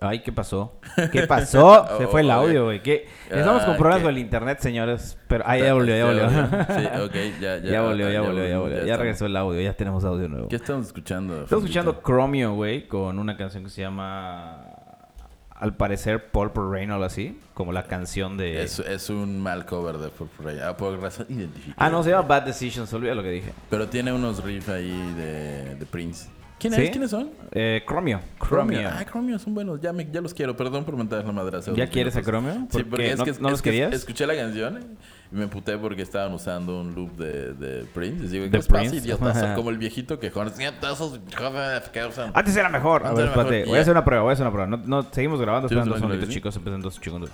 [0.00, 0.78] Ay, ¿qué pasó?
[1.12, 1.84] ¿Qué pasó?
[1.98, 2.80] Se fue el Oh, audio, güey.
[3.28, 4.04] Estamos Ah, con problemas ¿qué?
[4.04, 5.18] con el internet, señores.
[5.26, 6.30] Pero, ah, ya volvió, ya volvió.
[6.30, 7.70] Sí, ok, ya, ya.
[7.70, 8.84] Ya volvió, ah, ya volvió, ya volvió.
[8.86, 10.48] Ya regresó el audio, ya tenemos audio nuevo.
[10.48, 11.42] ¿Qué estamos escuchando?
[11.42, 14.64] Estamos escuchando Chromio, güey, con una canción que se llama...
[15.50, 17.36] Al parecer, Purple Rain o algo así.
[17.52, 18.62] Como la canción de...
[18.62, 20.60] Es, es un mal cover de Purple Rain.
[20.62, 21.74] Ah, por razón identificada.
[21.76, 22.92] Ah, no, se llama Bad Decisions.
[22.94, 23.52] Olvida lo que dije.
[23.68, 26.28] Pero tiene unos riffs ahí de, de Prince.
[26.58, 26.82] ¿Quién ¿Sí?
[26.82, 26.90] es?
[26.90, 27.30] ¿Quiénes son?
[27.52, 28.20] Eh, Chromio.
[28.38, 28.80] Chromio.
[28.80, 28.90] Chromio.
[28.92, 29.80] Ah, Chromio son buenos.
[29.80, 30.56] Ya, me, ya los quiero.
[30.56, 31.72] Perdón por mentar la madraza.
[31.74, 32.52] ¿Ya quieres a Chromio?
[32.70, 33.92] Sí, ¿Por porque es ¿No- que, no es los que querías?
[33.92, 34.96] escuché la canción
[35.30, 38.24] y me emputé porque estaban usando un loop de, de Prince.
[38.24, 38.96] Y digo, ¿qué ¿De les pasa, Prince?
[38.96, 39.42] idiotas?
[39.54, 40.18] Como el viejito
[41.92, 42.32] ¿qué usan?
[42.34, 43.06] Antes era mejor.
[43.06, 43.60] A ver, espérate.
[43.60, 43.80] y Voy a ya.
[43.82, 44.68] hacer una prueba, voy a hacer una prueba.
[44.68, 45.68] No, no, seguimos grabando.
[45.68, 45.84] Sí, dos
[46.26, 46.28] sí.
[46.28, 46.56] chicos.
[46.56, 47.30] Empiezan dos segundos.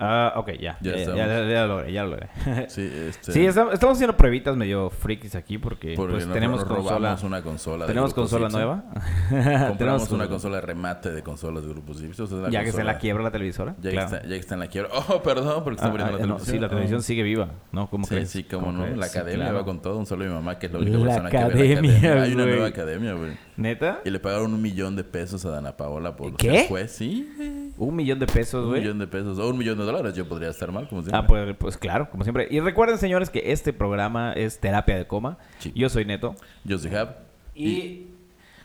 [0.00, 0.78] Ah, ok, ya.
[0.80, 2.28] Ya Ya, ya, ya, ya, lo logré, ya lo logré.
[2.68, 7.18] Sí, este, Sí, estamos, estamos haciendo pruebitas medio frikis aquí porque, porque pues, tenemos consola.
[7.24, 7.86] una consola.
[7.86, 8.84] Tenemos consola nueva.
[9.68, 12.26] Compramos una consola- consola de remate de consolas de Grupo Simpson.
[12.26, 13.74] Esa es la Ya que está en la consola- quiebra la televisora.
[13.80, 14.08] Ya, claro.
[14.10, 14.90] que está, ya que está en la quiebra.
[15.08, 16.54] Oh, perdón, porque está Ah, muriendo ah, la no, televisión.
[16.56, 17.02] sí, la televisión Oh.
[17.02, 17.48] sigue viva.
[17.72, 17.90] ¿No?
[17.90, 18.30] ¿Cómo Sí, crees?
[18.30, 18.84] sí, cómo ¿Cómo no.
[18.84, 18.98] crees?
[18.98, 19.58] La Sí, academia claro.
[19.58, 19.98] va con todo.
[19.98, 21.90] Un saludo a mi mamá, que es la única La persona que ve la academia,
[21.98, 22.22] academia.
[22.22, 23.30] Hay una nueva academia, güey.
[23.56, 24.00] ¿Neta?
[24.04, 26.66] Y le pagaron un millón de pesos a Dana Paola por ¿Qué?
[26.68, 26.92] juez.
[26.92, 27.72] Sí.
[27.76, 28.80] Un millón de pesos, un güey.
[28.82, 29.38] millón de pesos.
[29.38, 30.14] O un millón de dólares.
[30.14, 31.18] Yo podría estar mal, como siempre.
[31.18, 32.46] Ah, pues, pues claro, como siempre.
[32.50, 35.38] Y recuerden, señores, que este programa es terapia de coma.
[35.58, 35.72] Sí.
[35.74, 36.34] Yo soy Neto.
[36.64, 37.16] Yo soy Hab.
[37.54, 38.06] Y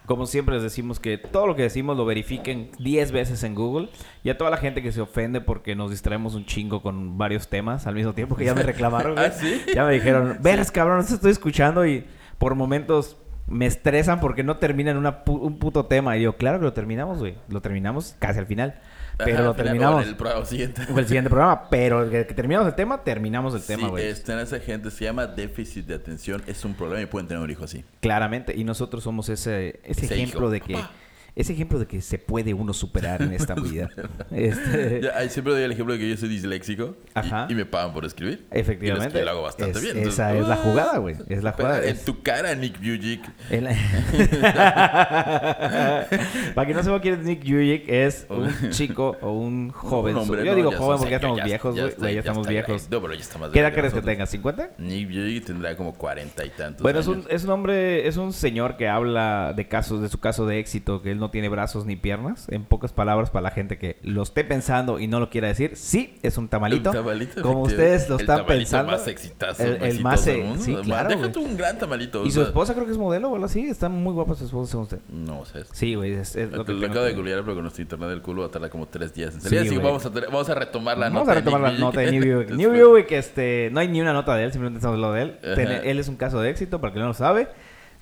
[0.06, 3.90] como siempre les decimos que todo lo que decimos lo verifiquen 10 veces en Google.
[4.24, 7.48] Y a toda la gente que se ofende porque nos distraemos un chingo con varios
[7.48, 9.18] temas al mismo tiempo, que ya me reclamaron.
[9.18, 9.62] ¿Ah, sí?
[9.74, 12.06] Ya me dijeron, veras cabrón, no te estoy escuchando y
[12.38, 16.18] por momentos me estresan porque no terminan una pu- un puto tema.
[16.18, 17.36] Y yo, claro que lo terminamos, güey.
[17.50, 18.80] Lo terminamos casi al final.
[19.18, 20.04] Pero Ajá, lo terminamos.
[20.04, 20.82] en el programa siguiente.
[20.96, 24.08] El siguiente programa, pero que, terminamos el tema, terminamos el tema, Sí, güey.
[24.08, 24.90] está en esa gente.
[24.92, 26.42] Se llama déficit de atención.
[26.48, 27.84] Es un problema y pueden tener un hijo así.
[28.00, 28.56] Claramente.
[28.56, 30.50] Y nosotros somos ese, ese Ese ejemplo hijo.
[30.50, 30.92] de que Papá.
[31.36, 33.90] Ese ejemplo de que se puede uno superar en esta vida.
[34.32, 36.96] Este, Ya, siempre doy el ejemplo de que yo soy disléxico.
[37.16, 37.48] y- Ajá.
[37.50, 38.46] Y, me pagan por escribir.
[38.52, 39.06] efectivamente.
[39.06, 39.98] Y es que lo hago bastante Es- bien.
[40.08, 40.58] Esa es la ¡ah!
[40.58, 41.16] jugada, güey.
[41.30, 41.86] Es la Pero jugada.
[41.88, 43.24] En es- tu cara, Nick Bujic.
[46.54, 50.16] Para que no sepa quién es Nick Bujic, es un chico o un joven.
[50.18, 52.14] Hombre, Yo no, digo joven porque ya estamos viejos, güey.
[52.14, 52.90] Ya estamos viejos.
[52.90, 54.26] No, pero ya está más ¿Qué edad crees que tenga?
[54.26, 54.70] ¿50?
[54.78, 58.34] Nick Bujic tendrá como cuarenta y tantos Bueno, es un, es un hombre, es un
[58.34, 61.86] señor que habla de casos, de su caso de éxito, que él no tiene brazos
[61.86, 62.48] ni piernas.
[62.50, 65.72] En pocas palabras, para la gente que lo esté pensando y no lo quiera decir,
[65.76, 66.90] sí, es un tamalito.
[66.90, 68.92] Un tamalito, como ustedes lo El están tamalito pensando.
[68.92, 70.64] más exitazo, el, el exitoso más, del eh, mundo.
[70.64, 72.26] sí, claro, tú un gran tamalito.
[72.26, 73.66] Y su sea, esposa creo que es modelo o algo así.
[73.66, 75.00] Está muy guapa su esposa, según usted.
[75.10, 75.64] No sé.
[75.72, 78.22] Sí, güey, es, es Lo, que lo acabo de googlear, pero con nuestro internet del
[78.22, 79.62] culo va a tardar como tres días en Sí, salir.
[79.62, 82.12] Así que vamos a, vamos a retomar la Vamos nota a retomar la nota de.
[82.12, 82.50] New Buick.
[82.52, 82.90] New.
[82.90, 85.82] Buick, este, no hay ni una nota de él, simplemente estamos hablando de él.
[85.86, 87.48] Él es un caso de éxito, para el que no lo sabe.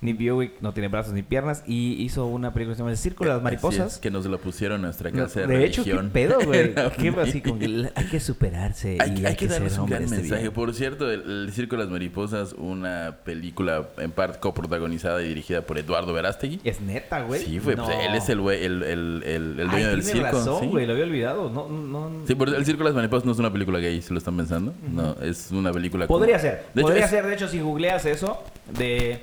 [0.02, 2.96] Nick Buick no tiene brazos ni piernas y hizo una película que se llama El
[2.98, 3.98] Círculo de las es, Mariposas.
[3.98, 6.10] que nos lo pusieron en nuestra casa de, de hecho, qué religión.
[6.12, 6.74] pedo, güey.
[6.74, 9.88] Qué así que l- hay que superarse Hay, y que- hay que darles ser un
[9.88, 10.50] gran de mensaje.
[10.50, 15.62] Por cierto, el, el Círculo de las Mariposas, una película en parte coprotagonizada y dirigida
[15.62, 16.60] por Eduardo Verástegui.
[16.64, 17.44] Es neta, güey.
[17.44, 20.22] Sí, fue, pues, él es el güey, el, el, el, el dueño Ay, del circo.
[20.22, 20.66] razón, ¿sí?
[20.66, 21.48] güey, lo había olvidado.
[21.48, 22.26] No, no.
[22.26, 24.36] Sí, por el Círculo de las Mariposas no es una película gay, si lo están
[24.36, 24.74] pensando.
[24.92, 26.08] No, es una película.
[26.08, 26.64] como- Podría ser.
[26.74, 28.42] De hecho, Podría es- ser, de hecho, si googleas eso
[28.76, 29.20] de,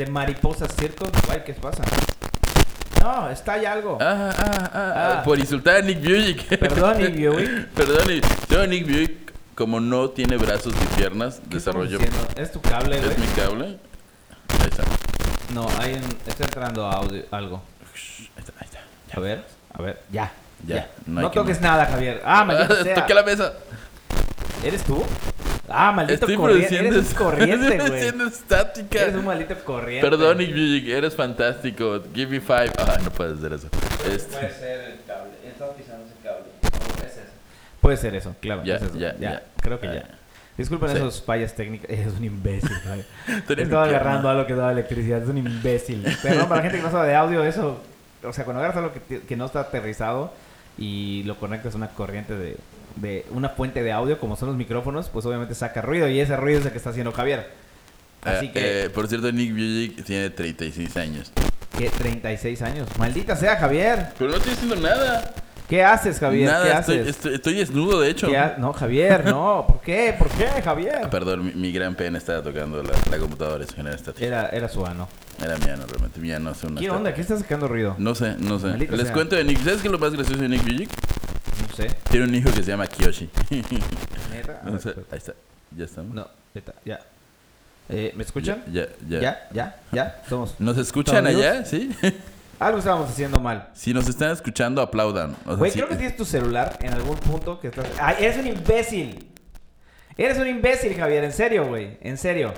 [0.00, 1.82] de mariposas circos, ay, ¿qué pasa?
[3.02, 3.98] No, está ahí algo.
[4.00, 5.22] Ah, ah, ah, ah, Ah.
[5.22, 6.58] por insultar a Nick Buick.
[6.58, 7.66] Perdón, Nick Buick.
[7.74, 11.98] Perdón, no, Nick Buick, como no tiene brazos ni piernas, ¿Qué estamos desarrolló.
[12.36, 13.10] ¿Es tu cable, güey?
[13.10, 13.64] Es mi cable.
[14.48, 14.84] Ahí está.
[15.52, 17.62] No, hay un- está entrando audio, algo.
[17.94, 18.80] Ahí está, ahí está.
[19.14, 19.44] A ver,
[19.74, 20.32] a ver, ya.
[20.66, 20.88] Ya, Ya.
[21.06, 22.22] no No, hay que toques nada, Javier.
[22.24, 22.46] Ah,
[22.84, 22.94] sea.
[22.94, 23.52] Toqué la mesa.
[24.64, 25.04] ¿Eres tú?
[25.72, 26.66] Ah, maldito Estoy corriente.
[26.68, 27.88] produciendo, Eres un corriente, estoy güey.
[27.88, 29.02] produciendo estática.
[29.02, 30.10] Eres un maldito corriente.
[30.10, 32.02] Perdón, Nick Buick, eres fantástico.
[32.14, 32.70] Give me five.
[32.78, 33.68] Ah, no puedes hacer eso.
[34.12, 35.30] Este, Puede ser el cable.
[35.46, 36.44] Estaba pisando ese cable.
[36.62, 37.20] No, es eso.
[37.80, 38.64] Puede ser eso, claro.
[38.64, 38.98] Ya, es eso.
[38.98, 39.42] ya, ya.
[39.60, 40.04] Creo que Ah, ya.
[40.58, 40.96] Disculpen Sí.
[40.96, 41.88] esos fallas técnicas.
[41.90, 42.70] Eres un imbécil,
[43.48, 45.22] Estaba agarrando algo que daba electricidad.
[45.22, 46.02] Es un imbécil.
[46.22, 47.80] Perdón, para la gente que no sabe de audio, eso.
[48.24, 50.32] O sea, cuando agarras algo que, que no está aterrizado
[50.76, 52.56] y lo conectas a una corriente de,
[52.96, 56.08] de una fuente de audio, como son los micrófonos, pues obviamente saca ruido.
[56.08, 57.50] Y ese ruido es el que está haciendo Javier.
[58.22, 61.32] Así Eh, que, eh, por cierto, Nick Buick tiene 36 años.
[61.78, 62.88] que 36 años.
[62.98, 64.08] Maldita sea, Javier.
[64.18, 65.32] Pero no estoy haciendo nada.
[65.68, 66.50] ¿Qué haces, Javier?
[66.50, 67.08] nada, ¿Qué estoy, haces?
[67.16, 68.26] estoy- estoy desnudo, de hecho.
[68.26, 69.64] ¿Qué No, Javier, no.
[69.68, 70.12] ¿Por qué?
[70.18, 71.00] ¿Por qué, Javier?
[71.04, 73.64] Ah, perdón, mi, mi gran pene estaba tocando la, la computadora.
[74.18, 75.08] Era, era su ano.
[75.40, 76.18] Era mi ano, realmente.
[76.20, 77.14] Mi ano hace una ¿Qué onda?
[77.14, 77.94] ¿Qué está sacando ruido?
[77.98, 78.66] No sé, no sé.
[78.66, 79.12] Maldita Les sea.
[79.14, 79.58] cuento de Nick.
[79.62, 80.90] ¿Sabes qué es lo más gracioso de Nick Buick?
[81.80, 81.90] Sé.
[82.10, 83.28] Tiene un hijo que se llama Kiyoshi.
[84.30, 84.60] Neta.
[84.64, 85.32] No sé, ahí está.
[85.76, 86.14] Ya estamos.
[86.14, 87.00] No, neta, ya.
[87.88, 88.62] Eh, ¿Me escuchan?
[88.72, 90.22] Ya, ya, Ya, ya, ya.
[90.28, 90.54] Somos.
[90.60, 91.64] ¿Nos escuchan ¿Todos allá?
[91.64, 91.90] Sí.
[92.60, 93.68] Algo estábamos haciendo mal.
[93.72, 95.34] si nos están escuchando, aplaudan.
[95.44, 97.86] O sea, Güey, sí- creo que tienes tu celular en algún punto que estás.
[98.00, 99.28] ¡Ay, eres un imbécil!
[100.16, 101.24] Eres un imbécil, Javier.
[101.24, 101.96] En serio, güey.
[102.02, 102.52] En serio.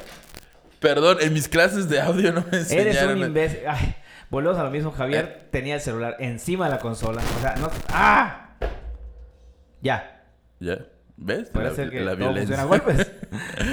[0.80, 2.88] Perdón, en mis clases de audio no me enseñaron.
[2.88, 3.60] Eres un imbécil.
[3.68, 3.94] Ay,
[4.30, 4.90] volvemos a lo mismo.
[4.90, 7.22] Javier tenía el celular encima de la consola.
[7.38, 7.70] O sea, no.
[7.90, 8.41] ¡Ah!
[9.82, 10.24] Ya.
[10.60, 10.78] ¿Ya?
[11.16, 11.50] ¿Ves?
[11.50, 12.64] Puede la, ser que la violencia.
[12.64, 13.10] golpes.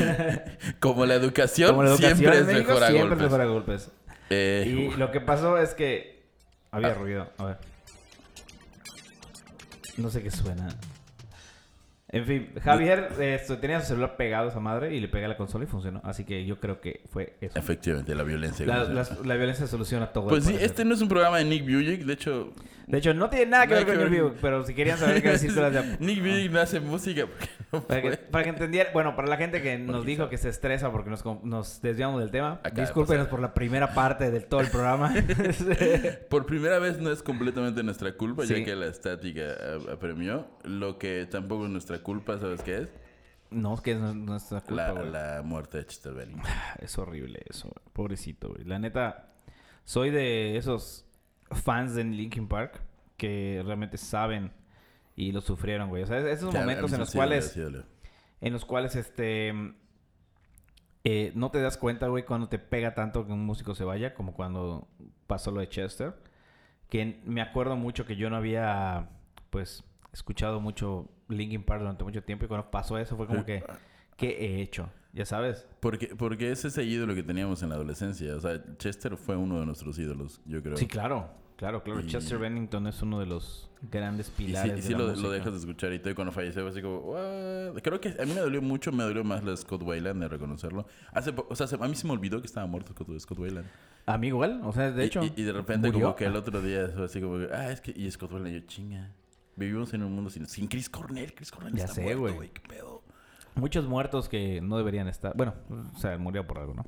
[0.80, 3.18] Como la educación, Como la educación siempre es México, mejor a siempre golpes.
[3.26, 3.92] es mejor a golpes.
[4.30, 6.24] Eh, Y lo que pasó es que
[6.72, 6.94] había Ah.
[6.94, 7.30] ruido.
[7.38, 7.58] A ver.
[9.98, 10.70] No sé qué suena.
[12.12, 15.28] En fin, Javier esto, tenía su celular pegado a esa madre y le pegué a
[15.28, 16.02] la consola y funcionó.
[16.04, 17.58] Así que yo creo que fue eso.
[17.60, 18.66] Efectivamente, la violencia.
[18.66, 19.06] La, llama.
[19.24, 20.28] la violencia soluciona todo.
[20.28, 22.06] Pues sí, este no es un programa de Nick Bujic.
[22.06, 22.52] De hecho,
[22.88, 24.10] De hecho, no tiene nada que ver con ver.
[24.10, 25.98] vivo, pero si querían saber qué decir de...
[26.00, 27.28] Nick Bujic no hace música.
[27.72, 30.50] no Para que, para que entendiera, bueno, para la gente que nos dijo que se
[30.50, 33.30] estresa porque nos, nos desviamos del tema, de discúlpenos pasar.
[33.30, 35.14] por la primera parte del todo el programa.
[36.30, 38.56] Por primera vez no es completamente nuestra culpa, Sí.
[38.60, 40.48] ya que la estática a- apremió.
[40.64, 42.94] Lo que tampoco es nuestra culpa, ¿sabes qué es?
[43.52, 46.46] no, es que es nuestra culpa, La, muerte de Chester Bennington.
[46.80, 48.64] Es horrible eso, pobrecito, güey.
[48.64, 49.34] La neta,
[49.84, 51.06] soy de esos
[51.52, 52.82] fans de Linkin Park
[53.18, 54.52] que realmente saben
[55.16, 56.04] y lo sufrieron, güey.
[56.04, 59.54] O sea, esos Ya, momentos en los cuales, en los cuales, este,
[61.04, 64.14] eh, no te das cuenta, güey, cuando te pega tanto que un músico se vaya,
[64.14, 64.88] como cuando
[65.28, 66.14] pasó lo de Chester.
[66.90, 69.10] Que me acuerdo mucho que yo no había,
[69.52, 73.64] pues, escuchado mucho Linkin Park durante mucho tiempo y cuando pasó eso fue como que,
[74.18, 74.90] ¿qué he hecho?
[75.14, 75.66] Ya sabes.
[75.80, 78.36] Porque, porque es ese ídolo que teníamos en la adolescencia.
[78.36, 80.78] O sea, Chester fue uno de nuestros ídolos, yo creo.
[80.78, 82.02] Sí, claro, claro, claro.
[82.02, 84.72] Y- Chester Bennington es uno de los grandes Y sí, pilares.
[84.74, 85.22] y de sí la lo, música.
[85.28, 86.12] lo dejas de escuchar y todo.
[86.12, 87.82] Y cuando falleció fue así como, "What?".
[87.82, 90.28] Creo que a mí me dolió mucho, me dolió más la de Scott Weiland de
[90.28, 90.86] reconocerlo.
[91.12, 93.68] Hace o sea, se- a mí se me olvidó que estaba muerto Scott, Scott Weiland.
[94.06, 95.24] A mí igual, o sea, de hecho.
[95.24, 96.02] Y, y de repente murió.
[96.08, 97.94] como que el otro día fue así como, ah, es que...
[97.96, 99.10] Y Scott Weiland, yo, chinga.
[99.60, 101.34] Vivimos en un mundo sin, sin Chris Cornell.
[101.34, 102.50] Chris Cornell Ya está sé, muerto, güey.
[102.50, 103.04] ¿Qué pedo?
[103.56, 105.36] Muchos muertos que no deberían estar.
[105.36, 106.86] Bueno, o sea, murió por algo, ¿no?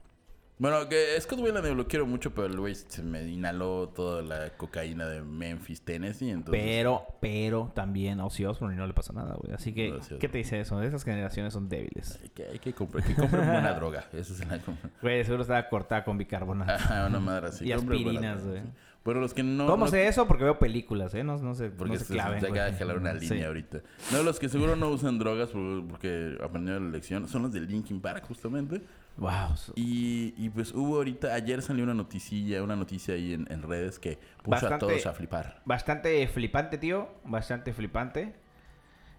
[0.62, 4.52] Bueno, que Scott Weiland lo quiero mucho, pero el güey se me inhaló toda la
[4.52, 6.64] cocaína de Memphis, Tennessee, entonces...
[6.64, 9.56] Pero, pero también a Ozzy Osbourne y no le pasa nada, güey.
[9.56, 10.80] Así que, ¿qué te dice eso?
[10.84, 12.20] Esas generaciones son débiles.
[12.22, 14.06] Hay que, hay que comprar, que buena droga.
[14.14, 14.60] Esa es la...
[15.02, 16.74] Güey, seguro estaba cortada con bicarbonato.
[16.74, 17.66] Ajá, una madre así.
[17.68, 18.62] Y aspirinas, güey.
[19.04, 19.66] Bueno, los que no...
[19.66, 20.28] ¿Cómo no- sé eso?
[20.28, 21.24] Porque veo películas, ¿eh?
[21.24, 23.30] No, no se, Porque no se se, claven, se acaba de jalar una Sí.
[23.30, 23.80] línea ahorita.
[24.12, 27.62] No, los que seguro no usan drogas por- porque aprendieron la lección son los de
[27.62, 28.82] Linkin Park, justamente.
[29.18, 29.56] Wow.
[29.76, 33.98] Y, y pues hubo ahorita, ayer salió una noticilla, una noticia ahí en, en redes
[33.98, 35.62] que puso a todos a flipar.
[35.66, 37.10] Bastante flipante, tío.
[37.26, 38.36] Bastante flipante.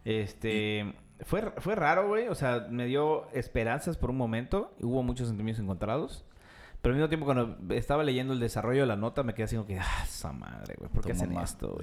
[0.05, 0.95] Este.
[1.25, 2.29] Fue, fue raro, güey.
[2.29, 4.73] O sea, me dio esperanzas por un momento.
[4.81, 6.25] Hubo muchos sentimientos encontrados.
[6.83, 9.55] Pero al mismo tiempo, cuando estaba leyendo el desarrollo de la nota, me quedé así
[9.57, 10.91] como que, ah, esa madre, güey.
[10.91, 11.81] ¿Por qué hacen mamá, esto.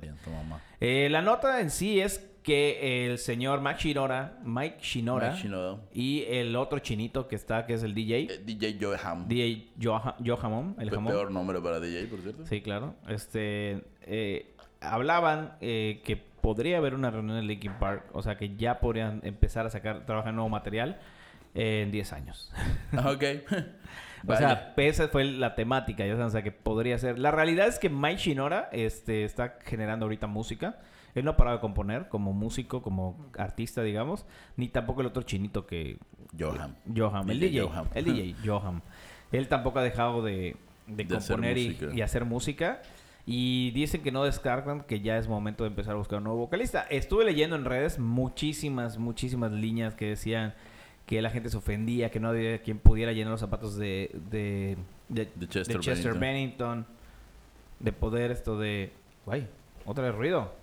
[0.81, 6.24] Eh, la nota en sí es que el señor Mike Shinora, Mike Shinora, Mike y
[6.28, 9.28] el otro chinito que está, que es el DJ, Eh, DJ Joe Ham.
[9.28, 11.13] DJ Joha- Johamon, el jamón.
[11.13, 12.45] Peor nombre para DJ, por cierto.
[12.45, 12.95] Sí, claro.
[13.07, 18.56] Este, eh, hablaban eh, que podría haber una reunión en Linkin Park, o sea que
[18.57, 21.00] ya podrían empezar a sacar, trabajar nuevo material
[21.54, 22.52] en 10 años.
[22.94, 23.16] Ah,
[24.28, 27.19] O sea, esa fue la temática, ya saben, o sea que podría ser.
[27.19, 30.80] La realidad es que Mike Shinora este, está generando ahorita música.
[31.16, 34.26] Él no ha parado de componer como músico, como artista, digamos,
[34.57, 35.97] ni tampoco el otro chinito que
[36.38, 36.76] Johan.
[36.95, 37.88] Johan, el DJ DJ, Johan.
[37.95, 38.81] el DJ Johan.
[39.31, 40.56] Él tampoco ha dejado de,
[40.88, 42.81] de De hacer componer y, y hacer música.
[43.26, 46.40] Y dicen que no descartan que ya es momento de empezar a buscar un nuevo
[46.40, 46.81] vocalista.
[46.90, 50.56] Estuve leyendo en redes muchísimas, muchísimas líneas que decían
[51.09, 54.78] que la gente se ofendía, que no había quien pudiera llenar los zapatos de, de,
[55.07, 56.85] de, De Chester de Chester Bennington.
[56.85, 56.85] Bennington.
[57.80, 58.92] De poder esto de...
[59.25, 59.47] Guay,
[59.87, 60.54] otra vez ruido.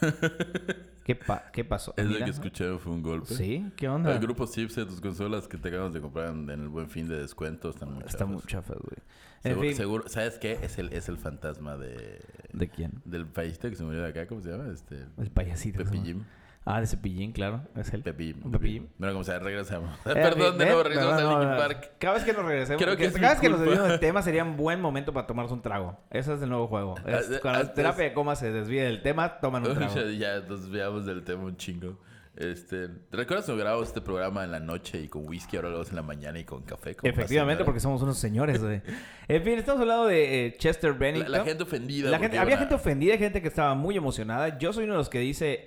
[1.04, 1.92] ¿Qué, pa- ¿Qué pasó?
[1.96, 2.24] Es lo Mira.
[2.26, 3.34] que escucharon fue un golpe.
[3.34, 4.12] Sí, ¿qué onda?
[4.12, 7.08] El grupo Chips de tus consolas que te acabas de comprar en el buen fin
[7.08, 8.28] de descuento están muy Está chafas.
[8.28, 8.96] muy chafas, güey.
[9.42, 9.76] En Seguro, fin.
[9.76, 10.58] seguro- ¿sabes qué?
[10.62, 12.20] Es el, es el fantasma de,
[12.52, 12.92] ¿De quién?
[13.04, 14.72] del paisito que se murió de acá, ¿cómo se llama?
[14.72, 15.84] Este, El payasito.
[15.90, 16.22] Jim.
[16.66, 17.60] Ah, de Cepillín, claro.
[17.76, 18.36] Es Pepe Jim.
[18.62, 18.86] Jim.
[18.96, 19.90] Bueno, como sea, regresamos.
[19.98, 21.56] Eh, Perdón, de nuevo regresamos No, a Linkin.
[21.58, 21.90] Park.
[21.98, 23.70] Cada vez que nos regresemos, Creo que cada vez que nos culpa.
[23.70, 25.98] desviamos del tema sería un buen momento para tomarse un trago.
[26.10, 26.94] Ese es el nuevo juego.
[27.06, 29.94] Es Ah, cuando la terapia de coma se desvíe del tema, toman un trago.
[30.16, 31.98] Ya, nos veamos del tema un chingo.
[32.36, 35.82] Este, ¿te recuerdas cuando grabamos este programa en la noche y con whisky, ahora lo
[35.86, 36.96] en la mañana y con café?
[37.02, 38.80] Efectivamente, porque somos unos señores, güey.
[39.28, 40.94] En fin, estamos hablando de eh, Chester?
[40.94, 41.30] Bennington.
[41.30, 42.10] la, la gente ofendida.
[42.10, 44.58] La gente- había gente ofendida, gente que estaba muy emocionada.
[44.58, 45.66] Yo soy uno de los que dice,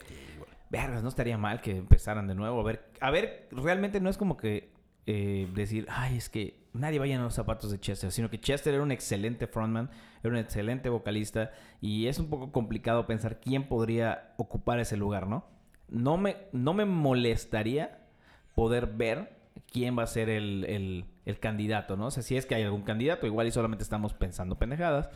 [0.69, 2.59] vergas, no estaría mal que empezaran de nuevo.
[2.61, 4.69] A ver, a ver, realmente no es como que
[5.05, 8.73] eh, decir, ay, es que nadie vaya en los zapatos de Chester, sino que Chester
[8.73, 9.89] era un excelente frontman,
[10.23, 15.27] era un excelente vocalista y es un poco complicado pensar quién podría ocupar ese lugar,
[15.27, 15.45] ¿no?
[15.89, 17.99] No me, no me molestaría
[18.55, 19.37] poder ver
[19.71, 22.07] quién va a ser el, el- el candidato, ¿no?
[22.07, 25.09] O sea, si es que hay algún candidato, igual y solamente estamos pensando pendejadas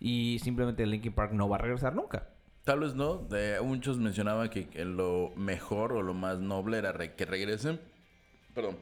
[0.00, 2.28] y simplemente Linkin Park no va a regresar nunca.
[2.64, 3.26] Tal vez no.
[3.32, 7.78] Eh, muchos mencionaban que, lo mejor o lo más noble era re- que regresen.
[8.54, 8.76] Perdón.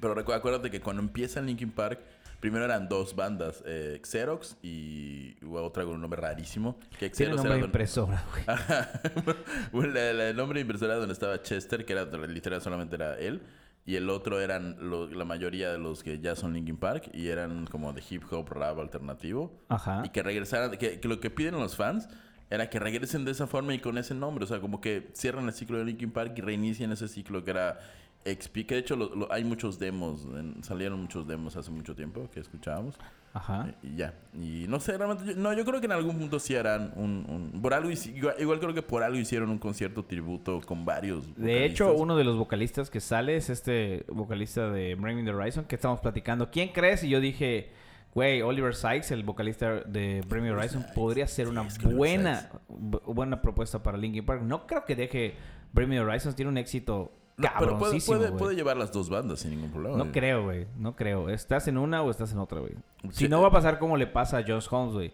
[0.00, 1.98] Pero acuérdate que cuando empieza Linkin Park,
[2.40, 6.78] primero eran dos bandas, eh, Xerox y hubo otra con un nombre rarísimo.
[6.98, 8.44] Que Tiene Xerox nombre de era impresora, güey.
[9.72, 13.18] Bueno, la- la- el nombre de impresora donde estaba Chester, que era literal solamente era
[13.18, 13.42] él.
[13.84, 17.28] Y el otro eran lo- la mayoría de los que ya son Linkin Park y
[17.28, 19.50] eran como de hip hop, rap alternativo.
[19.68, 20.02] Ajá.
[20.04, 22.08] Y que regresaran, que, que lo que piden los fans
[22.50, 24.44] era que regresen de esa forma y con ese nombre.
[24.44, 27.50] O sea, como que cierran el ciclo de Linkin Park y reinician ese ciclo que
[27.50, 27.78] era
[28.24, 28.64] XP.
[28.66, 32.28] Que de hecho lo- lo- hay muchos demos, en- salieron muchos demos hace mucho tiempo
[32.30, 32.96] que escuchábamos.
[33.34, 33.72] Ajá.
[33.82, 34.14] Y ya.
[34.32, 35.26] Y no sé, realmente.
[35.26, 37.26] yo- no, yo creo que en algún punto sí harán un.
[37.54, 41.36] un- por algo, igual, igual creo que por algo hicieron un concierto tributo con varios.
[41.36, 45.66] De hecho, uno de los vocalistas que sale es este vocalista de Bring the Horizon
[45.66, 46.50] que estamos platicando.
[46.50, 47.04] ¿Quién crees?
[47.04, 47.70] Y yo dije,
[48.14, 53.40] güey, Oliver Sykes, el vocalista de Bring Me Horizon, podría ser una buena, bu- buena
[53.42, 54.42] propuesta para Linkin Park.
[54.42, 55.34] No creo que deje
[55.72, 59.70] Bring Me tiene un éxito No, pero puede, puede, llevar las dos bandas sin ningún
[59.70, 59.96] problema.
[59.96, 60.66] No creo, güey.
[60.76, 61.28] No creo.
[61.28, 62.74] ¿Estás en una o estás en otra, güey?
[63.10, 63.42] Si no eh.
[63.42, 65.12] va a pasar como le pasa a Josh Holmes, güey.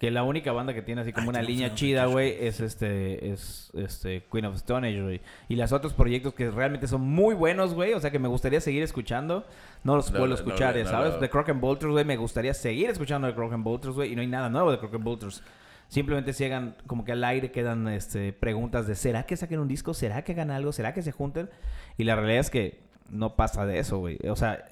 [0.00, 3.30] Que la única banda que tiene así como Ay, una línea chida, güey, es este,
[3.30, 5.20] es este Queen of Stone Age, güey.
[5.50, 7.92] Y los otros proyectos que realmente son muy buenos, güey.
[7.92, 9.44] O sea que me gustaría seguir escuchando.
[9.84, 11.14] No los No, puedo no, escuchar, no, ya no, ¿sabes?
[11.14, 11.20] no.
[11.20, 12.06] De Crock and Bolters, güey.
[12.06, 14.10] Me gustaría seguir escuchando de Crock and Bolters, güey.
[14.10, 15.42] Y no hay nada nuevo de Crock and Bolters.
[15.88, 19.68] Simplemente si hagan como que al aire quedan este, preguntas de ¿será que saquen un
[19.68, 19.92] disco?
[19.92, 20.72] ¿Será que hagan algo?
[20.72, 21.50] ¿Será que se junten?
[21.98, 22.80] Y la realidad es que
[23.10, 24.16] no pasa de eso, güey.
[24.30, 24.64] O sea,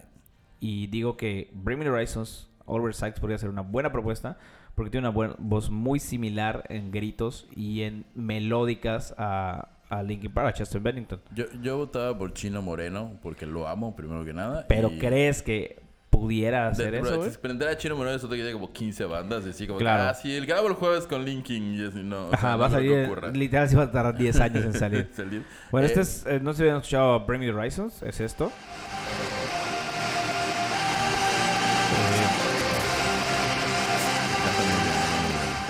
[0.58, 4.38] y digo que Bring Me the Horizons, Oliver Sykes podría ser una buena propuesta
[4.78, 10.49] porque tiene una voz muy similar en gritos y en melódicas a, a Linkin Park,
[10.49, 11.20] a Chester Bennington.
[11.35, 14.64] Yo, yo votaba por Chino Moreno porque lo amo, primero que nada.
[14.68, 17.28] Pero y- ¿crees que pudiera De- hacer bro, eso, güey?
[17.28, 19.44] Desprender a Chino Moreno es otro que tiene como 15 bandas.
[19.44, 20.04] Así como, Claro.
[20.04, 21.75] que, ah, sí, el grabo el jueves con Linkin.
[21.75, 22.26] Y así, no.
[22.26, 24.73] o sea, Ajá, no va a salir, literal, sí va a tardar 10 años en
[24.75, 25.08] salir.
[25.14, 25.44] Salir.
[25.70, 28.50] Bueno, Eh, este es, eh, no sé si habían escuchado Bring Me Horizons, es esto.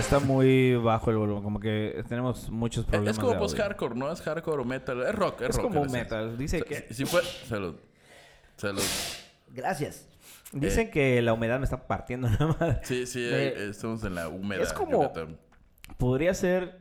[0.09, 3.13] Está muy bajo el volumen, como que tenemos muchos Es- problemas.
[3.13, 3.47] Es como de audio.
[3.47, 4.11] post-hardcore, ¿no?
[4.11, 5.03] Es hardcore o metal.
[5.03, 5.65] Es rock, es, Es rock.
[5.67, 6.03] como en esencia.
[6.19, 6.39] metal.
[6.39, 6.95] Dice que.
[6.95, 7.21] Si fue...
[7.23, 7.75] Salud.
[8.57, 8.83] Salud.
[9.51, 10.09] Gracias.
[10.53, 12.79] Dicen que la humedad me está partiendo nada más.
[12.85, 14.63] Sí, sí, Eh, estamos en la húmeda.
[14.63, 15.37] es como- Yucatán.
[15.99, 16.79] Podría ser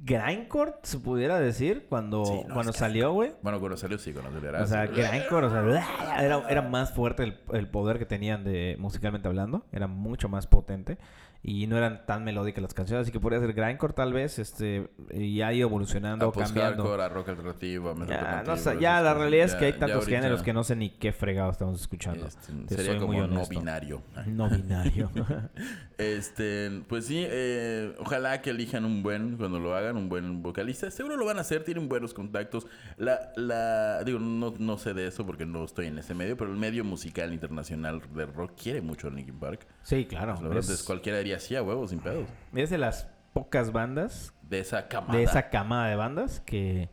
[0.00, 3.32] grindcore, se pudiera decir, cuando, Sí, no, cuando es salió, güey.
[3.42, 5.62] Bueno, cuando salió sí, cuando salió O sea, grindcore, o sea,
[6.24, 10.46] era, era más fuerte el, el poder que tenían de musicalmente hablando, era mucho más
[10.46, 10.98] potente
[11.42, 14.90] y no eran tan melódicas las canciones, así que podría ser grindcore tal vez, este,
[15.12, 17.00] y ha ido evolucionando, a cambiando.
[17.00, 18.50] a rock alternativo, a metal Ya, alternativo.
[18.50, 20.74] no sé, esas ya la realidad es que hay tantos ahorita, géneros que no sé
[20.76, 22.26] ni qué fregado estamos escuchando.
[22.26, 24.02] este, Te sería soy como muy no binario.
[24.26, 25.10] No binario.
[25.98, 30.88] Este, pues sí, eh, ojalá que elijan un buen, cuando lo hagan, un buen vocalista.
[30.92, 32.68] Seguro lo van a hacer, tienen buenos contactos.
[32.98, 36.52] La, la, digo, no, no sé de eso porque no estoy en ese medio, pero
[36.52, 39.66] el medio musical internacional de rock quiere mucho a Linkin Park.
[39.82, 40.34] sí, claro.
[40.34, 42.26] La verdad, Es, es, cualquiera diría sí a huevos, sin pedos.
[42.54, 45.16] es de las pocas bandas De esa camada.
[45.18, 46.88] de esa camada de bandas que,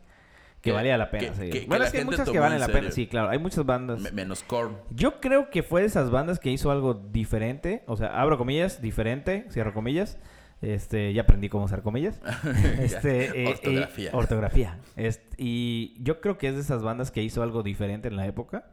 [0.60, 2.60] que Que- valía la pena que- que- bueno, es que hay muchas que valen en
[2.60, 2.90] la pena.
[2.90, 4.00] Sí, claro, hay muchas bandas.
[4.00, 4.76] Me- menos Korn.
[4.90, 7.82] Yo creo que fue de esas bandas que hizo algo diferente.
[7.86, 10.18] O sea, abro comillas, diferente, cierro comillas.
[10.62, 12.20] Este, ya aprendí cómo usar comillas.
[12.80, 14.10] Este, eh, Ortografía.
[14.10, 14.78] eh, ortografía.
[14.96, 18.26] Este, y yo creo que es de esas bandas que hizo algo diferente en la
[18.26, 18.66] época.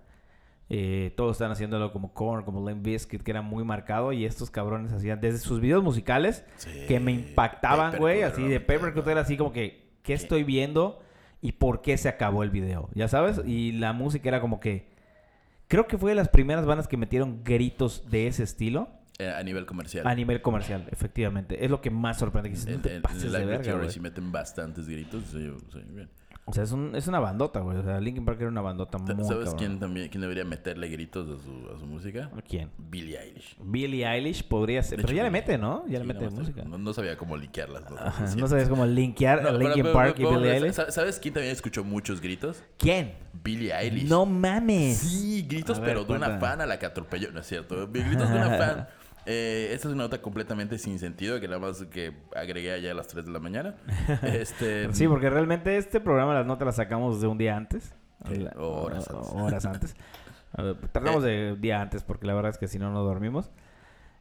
[0.70, 4.12] Eh, todos están haciéndolo como Korn, como Limp Bizkit, que era muy marcado.
[4.14, 6.70] Y estos cabrones hacían desde sus videos musicales Sí.
[6.88, 8.24] que me impactaban, güey.
[8.24, 8.60] Así de.
[8.60, 11.00] Papercut era así como que, ¿qué estoy viendo?
[11.42, 12.90] ¿Y por qué se acabó el video?
[12.96, 13.42] ¿Ya sabes?
[13.46, 14.88] Y la música era como que...
[15.68, 18.90] Creo que fue de las primeras bandas que metieron gritos de ese estilo
[19.20, 20.08] Eh, a nivel comercial.
[20.08, 21.66] a nivel comercial, efectivamente.
[21.66, 22.50] Es lo que más sorprende.
[22.50, 25.24] Que dices, no te en- pases en de verga, sí meten bastantes gritos.
[25.26, 26.10] sí, sí, bien.
[26.46, 27.78] O sea, es, un, es una bandota, güey.
[27.78, 29.56] O sea, Linkin Park era una bandota muy ¿Sabes cabrón.
[29.58, 32.30] quién también quién debería meterle gritos a su, a su música?
[32.50, 32.70] ¿Quién?
[32.78, 33.56] Billie Eilish.
[33.64, 34.98] Billie Eilish podría ser.
[34.98, 35.86] De Pero hecho, ya le mete, ¿no?
[35.88, 36.64] Ya le mete no, música.
[36.66, 37.90] No, no sabía cómo linkearlas.
[37.90, 37.96] ¿no?
[37.98, 38.38] Ajá, Sí.
[38.38, 40.74] no sabes cómo linkear No, a pero- Linkin pero- Park y Billie Eilish.
[40.74, 42.62] ¿sabes- ¿Sabes quién también escuchó muchos gritos?
[42.78, 43.14] ¿Quién?
[43.42, 44.10] Billie Eilish.
[44.10, 44.98] No mames.
[44.98, 47.32] Sí, gritos, ver, pero de una fan a la que atropelló.
[47.32, 47.88] No es cierto.
[47.90, 48.88] Gritos de una fan.
[49.26, 52.94] Eh, esta es una nota completamente sin sentido que nada más que agregué allá a
[52.94, 53.76] las 3 de la mañana.
[54.24, 57.94] Este, Sí, porque realmente este programa las notas las sacamos de un día antes.
[58.56, 59.34] Horas o- antes.
[59.34, 59.96] horas antes.
[60.92, 63.50] Tratamos de día antes porque la verdad es que si no, no dormimos.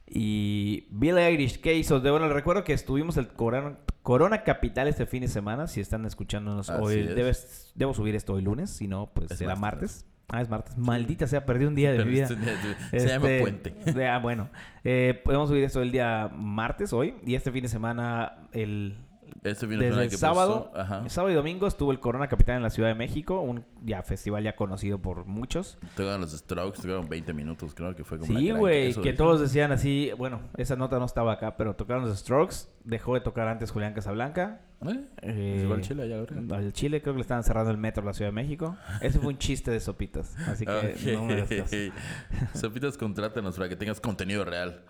[0.07, 1.99] Y Billie Eilish, ¿qué hizo?
[1.99, 5.67] De bueno, les recuerdo que estuvimos el Corona, Corona Capital este fin de semana.
[5.67, 7.15] Si están escuchándonos Así hoy, es.
[7.15, 8.69] debes, debo subir esto hoy lunes.
[8.69, 10.05] Si no, pues Es será martes.
[10.33, 10.75] Ah, es martes.
[10.77, 12.27] Maldita sea, perdí un día de mi vida.
[12.27, 13.69] Se llama Este, Puente.
[13.93, 14.49] de- ah, bueno,
[14.83, 17.13] eh, podemos subir esto el día martes hoy.
[17.23, 18.97] Y este fin de semana, el,
[19.43, 20.71] Este fin de desde el que sábado,
[21.03, 24.01] el sábado y domingo estuvo el Corona Capital en la Ciudad de México, un ya
[24.03, 25.77] festival ya conocido por muchos.
[25.95, 29.71] Tocaron los Strokes, tocaron 20 minutos, creo que fue como Sí, güey, que todos decían
[29.71, 33.71] así, bueno, esa nota no estaba acá, pero tocaron los Strokes, dejó de tocar antes
[33.71, 34.61] Julián Casablanca.
[34.85, 35.05] ¿Eh?
[35.21, 36.25] eh, al Chile allá,
[36.55, 38.75] al Chile creo que le estaban cerrando el metro a la Ciudad de México.
[39.01, 41.45] Ese fue un chiste de sopitas, así que no me.
[42.53, 44.83] Sopitas, contrátanos para que tengas contenido real.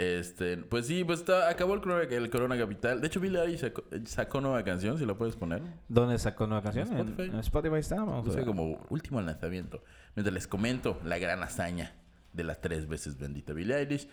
[0.00, 3.02] Este, pues sí, pues está, acabó el Corona, el Corona Capital.
[3.02, 5.60] De hecho, Billie Eilish sacó, sacó nueva canción, si la puedes poner.
[5.88, 6.88] ¿Dónde sacó nueva canción?
[6.88, 7.30] En Spotify.
[7.34, 8.46] En, Spotify está, vamos a Puse ver.
[8.46, 9.82] como último lanzamiento.
[10.16, 11.92] Mientras les comento la gran hazaña
[12.32, 14.08] de la tres veces bendita Billie Eilish.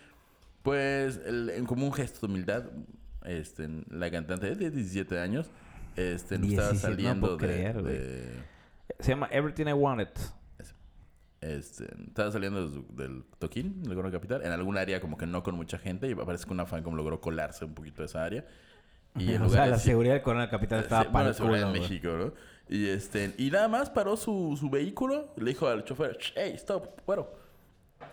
[0.62, 2.64] Pues, el- en como un gesto de humildad,
[3.24, 5.50] este, la cantante de 17 años
[5.96, 8.32] este, estaba 17, no saliendo puedo de, creer, de-
[9.00, 10.08] Se llama Everything I Wanted.
[11.40, 15.26] Este, estaba saliendo de su- del toquín, del Corona Capital, en algún área como que
[15.26, 18.06] no con mucha gente y parece que una fan como logró colarse un poquito de
[18.06, 18.44] esa área.
[19.16, 21.72] Y o sea, la seguridad del Corona Capital estaba Sí, para bueno, en.
[21.72, 22.32] México, ¿no?
[22.68, 27.00] Y, este, y nada más paró su, su vehículo, le dijo al chofer, hey, stop,
[27.06, 27.26] bueno.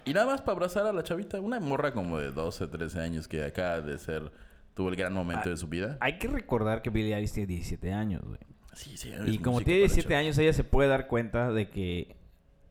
[0.06, 3.28] Y nada más para abrazar a la chavita, una morra como de 12, 13 años
[3.28, 4.32] que acaba de ser,
[4.74, 5.98] tuvo el gran momento Ah, de su vida.
[6.00, 8.40] Hay que recordar que Billie Eilish tiene 17 años, güey.
[8.74, 12.16] Sí, sí, Y como tiene 17 años, ella se puede dar cuenta de que...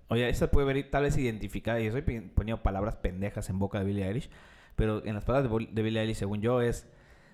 [0.08, 1.80] Oye, esa puede ver tal vez identificada.
[1.80, 4.30] Y estoy poniendo palabras pendejas en boca de Billie Eilish.
[4.76, 6.86] Pero en las palabras de, de Billie Eilish, según yo, es...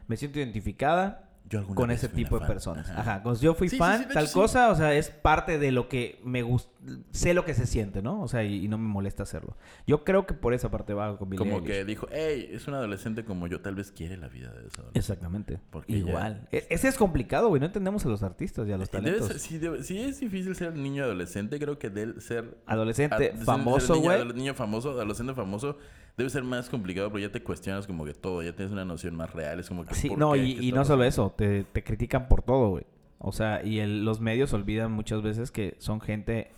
[0.06, 2.48] Me siento identificada Yo alguna con vez ese tipo de fan.
[2.48, 2.88] personas.
[2.90, 3.00] Ajá.
[3.00, 3.22] Ajá.
[3.24, 4.38] Pues yo fui Sí, sí, fan, sí, tal hecho, sí.
[4.38, 4.70] cosa.
[4.70, 6.70] O sea, es parte de lo que me gusta.
[7.10, 8.22] Sé lo que se siente, ¿no?
[8.22, 9.56] O sea, y, y no me molesta hacerlo.
[9.86, 11.66] Yo creo que por esa parte va con Billie Como Eilish.
[11.70, 14.82] que dijo, hey, es un adolescente como yo, tal vez quiere la vida de esa
[14.82, 14.98] adolescente.
[15.00, 15.58] Exactamente.
[15.70, 16.46] Porque Igual.
[16.52, 17.58] E- Ese es complicado, güey.
[17.58, 19.28] No entendemos a los artistas y a los Debe talentos.
[19.28, 23.44] ser- si, debe- si es difícil ser niño adolescente, creo que debe ser Adolescente Ah,
[23.44, 24.32] famoso, niño, güey.
[24.34, 25.76] Niño famoso, adolescente famoso,
[26.16, 29.16] debe ser más complicado porque ya te cuestionas como que todo, ya tienes una noción
[29.16, 29.58] más real.
[29.60, 29.94] Es como que.
[29.94, 30.38] Sí, ¿por no, qué?
[30.44, 31.29] y, ¿Qué y está no solo pasando?
[31.30, 32.84] Eso, te, te critican por todo, güey.
[33.18, 36.50] O sea, y el- los medios olvidan muchas veces que son gente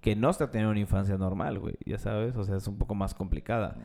[0.00, 1.74] que no está teniendo una infancia normal, güey.
[1.84, 3.76] Ya sabes, o sea, es un poco más complicada.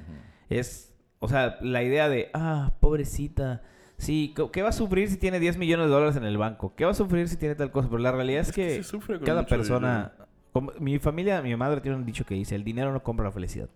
[0.50, 3.63] Es, o sea, la idea de, ah, pobrecita.
[3.98, 6.74] Sí, ¿qué va a sufrir si tiene 10 millones de dólares en el banco?
[6.76, 7.88] ¿Qué va a sufrir si tiene tal cosa?
[7.89, 8.82] Pero la realidad es, Es que
[9.26, 10.13] cada persona...
[10.54, 13.32] como- mi familia, mi madre tiene un dicho que dice, el dinero no compra la
[13.32, 13.70] felicidad.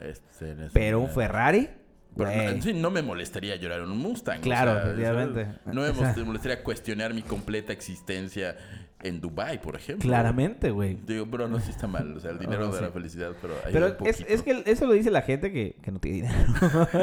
[0.00, 1.68] Este, Pero un Ferrari,
[2.16, 2.62] Pero no, güey.
[2.62, 4.38] sí, no me molestaría llorar en un Mustang.
[4.38, 5.40] o Claro, sea, efectivamente.
[5.42, 8.56] eso- No me molestaría cuestionar mi completa existencia
[9.02, 10.08] en Dubai, por ejemplo.
[10.08, 10.98] Claramente, güey.
[11.06, 12.16] Digo, pero no, sí está mal.
[12.16, 12.84] O sea, el dinero No, da sí.
[12.84, 13.54] la felicidad, pero...
[13.64, 16.88] ayuda Pero un es, que eso lo dice la gente que, que no tiene dinero.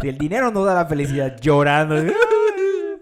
[0.00, 1.96] Si el dinero no da la felicidad llorando.
[1.96, 2.12] así, "Ay,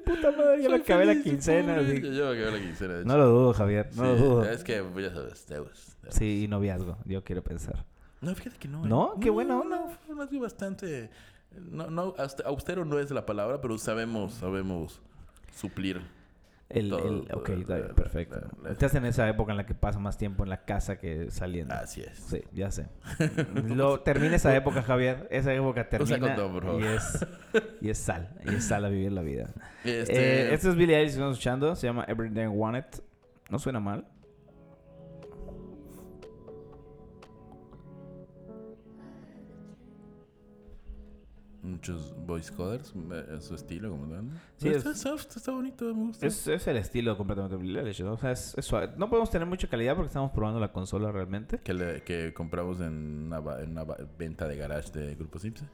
[0.05, 1.77] Puta madre, ya me acabé la quincena.
[1.81, 2.01] así.
[2.01, 3.89] Yo, me acabé la quincena, de No lo dudo, Javier.
[3.97, 4.45] No lo dudo.
[4.45, 5.97] Es que, ya sabes, deudas.
[6.11, 7.85] Sí, y noviazgo, yo quiero pensar.
[8.25, 8.85] No, fíjate que no.
[8.85, 8.89] ¿eh?
[8.89, 9.15] ¿No?
[9.21, 9.77] Qué buena onda.
[9.81, 11.11] No, fue más bien bastante...
[11.71, 15.01] No, no, auste- austero no es la palabra, pero sabemos, sabemos
[15.55, 16.01] suplir.
[16.71, 18.41] El, Todo, el- ok, la- la- perfecto.
[18.41, 20.99] la- la- Estás en esa época en la que pasa más tiempo en la casa
[20.99, 21.75] que saliendo.
[21.75, 22.19] Así es.
[22.19, 22.89] Sí, ya sé.
[23.67, 25.29] Lo, termina esa época, Javier.
[25.31, 26.37] Esa época termina.
[26.81, 27.27] Y es,
[27.83, 28.31] y es sal.
[28.47, 29.51] Y es sal a vivir la vida.
[29.85, 31.77] Este, Eh, este es Billie Eilish que estamos escuchando.
[31.77, 32.87] Se llama Everything I Wanted.
[33.51, 34.05] No suena mal.
[41.75, 44.25] Muchos voice coders, eh, su estilo como tal.
[44.59, 46.25] Sí, está es- soft, está bonito, me gusta.
[46.27, 47.57] Es, es el estilo completamente
[48.05, 48.13] ¿no?
[48.13, 48.91] O sea, es, es suave.
[48.97, 51.59] No podemos tener mucha calidad porque estamos probando la consola realmente.
[51.59, 53.85] Que, le- que compramos en una, en una
[54.17, 55.69] venta de garage de Grupo Simpson.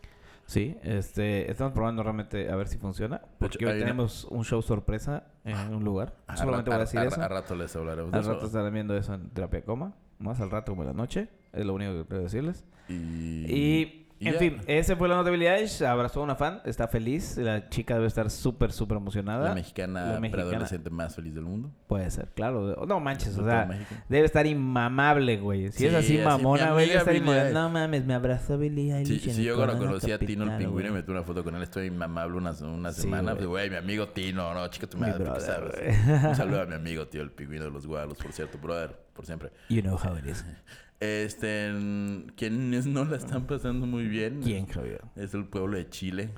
[0.47, 3.21] Sí, este, estamos probando realmente a ver si funciona.
[3.39, 6.15] Porque hecho, hoy hay una- tenemos un show sorpresa en un lugar.
[6.27, 7.21] A Solamente voy a decir a- eso.
[7.23, 9.95] A rato les hablaremos Al rato estarán viendo eso en Terapia Coma.
[10.19, 11.29] Más al rato como en la noche.
[11.53, 12.65] Es lo único que quiero decirles.
[12.89, 15.83] Y Y En fin, ese fue la nota de Billie Eilish.
[15.83, 17.39] Abrazó a una fan, está feliz.
[17.39, 19.49] La chica debe estar súper, súper emocionada.
[19.49, 20.45] La mexicana, La mexicana.
[20.49, 21.71] preadolescente más feliz del mundo.
[21.87, 22.85] Puede ser, claro.
[22.87, 23.95] No manches, o sea, México.
[24.11, 25.73] debe estar inmamable, güey.
[25.73, 27.53] Si Sí, es así mamona, güey, debe estar inmamable.
[27.53, 29.23] No mames, me abrazó Billie Eilish.
[29.23, 31.55] Sí, el yo cuando conocí a Tino el pingüino y me tuve una foto con
[31.57, 33.33] él, estoy inmamable una, una Sí, semana.
[33.33, 33.37] güey.
[33.37, 36.05] Pues, güey, mi amigo Tino, no, chica, madre, ¿qué brother, sabes?
[36.07, 36.27] güey.
[36.31, 39.25] Un saludo a mi amigo, tío, el pingüino de los gualos, por cierto, brother, por
[39.25, 39.51] siempre.
[39.71, 40.45] You know how it is.
[41.01, 44.41] Este, en- quienes no la están pasando muy bien.
[44.43, 45.01] ¿Quién, Javier?
[45.17, 46.31] Es el pueblo de Chile.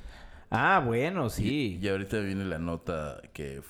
[0.51, 1.79] Ah, bueno, sí.
[1.81, 3.62] Y, y ahorita viene la nota que,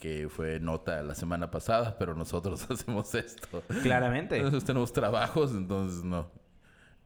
[0.00, 3.62] que fue nota la semana pasada, pero nosotros hacemos esto.
[3.82, 4.38] Claramente.
[4.38, 6.30] Nosotros tenemos trabajos, entonces no.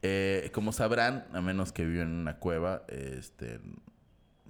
[0.03, 3.61] Eh, como sabrán, a menos que viven en una cueva, este,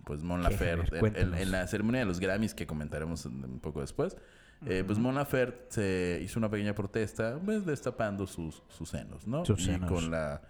[0.04, 4.16] pues Mon ¿Qué, Laferte, en, la ceremonia de los Grammys que comentaremos un poco después,
[4.64, 9.44] eh, pues Mon Laferte se hizo una pequeña protesta, pues destapando sus, sus senos, ¿no?
[9.44, 9.90] Sus y senos.
[9.90, 10.40] con la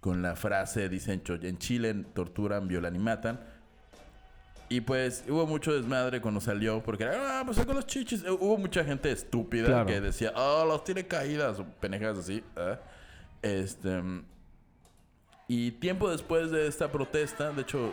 [0.00, 3.40] con la frase, dicen, "Cho- en Chile torturan, violan y matan.
[4.68, 8.24] Y pues hubo mucho desmadre cuando salió, porque era, ah, pues con los chichis.
[8.24, 9.86] Eh, Hubo mucha gente estúpida Claro.
[9.86, 12.42] que decía, oh, los tiene caídas, o pendejadas así.
[12.56, 12.78] ¿eh?
[13.42, 14.02] Este.
[15.48, 17.92] Y tiempo después de esta protesta, de hecho,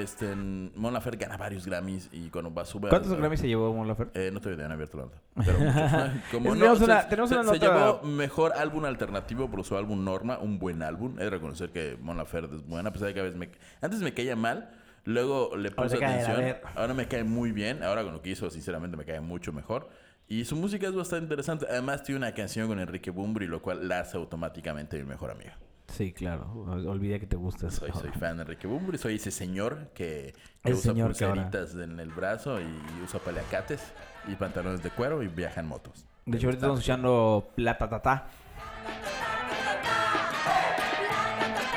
[0.00, 2.88] este, Mon Laferte gana varios Grammys y cuando va a subir.
[2.88, 4.28] ¿Cuántos Grammys se llevó Mon Laferte?
[4.28, 5.44] Eh, no te han abierto la.
[5.44, 6.22] Pero muchos.
[6.30, 7.66] Como Tenemos no, una- se, tenemos se- una se nota-
[7.98, 11.18] llevó mejor álbum alternativo por su álbum Norma, un buen álbum.
[11.18, 13.50] He de reconocer que Mon Laferte es buena, a pesar de que a veces me...
[13.80, 14.70] Antes me caía mal,
[15.04, 16.36] luego le puse cae atención.
[16.38, 16.62] ver.
[16.74, 17.82] Ahora me cae muy bien.
[17.82, 19.88] Ahora con lo que hizo, sinceramente, me cae mucho mejor.
[20.28, 21.66] Y su música es bastante interesante.
[21.68, 25.58] Además, tiene una canción con Enrique Bumbri, lo cual la hace automáticamente mi mejor amiga.
[25.88, 26.50] Sí, claro.
[26.68, 27.80] Ol- Olvidé que te gusta eso.
[27.80, 28.96] Soy, soy fan de Enrique Bumbri.
[28.98, 32.66] Soy ese señor que, usa señor que pulseritas en el brazo y
[33.04, 33.92] usa paliacates
[34.28, 36.06] y pantalones de cuero y viaja en motos.
[36.24, 38.26] De hecho, ahorita estamos escuchando Plata Tata.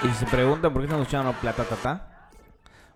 [0.04, 2.30] Y se preguntan por qué estamos escuchando Plata Tata.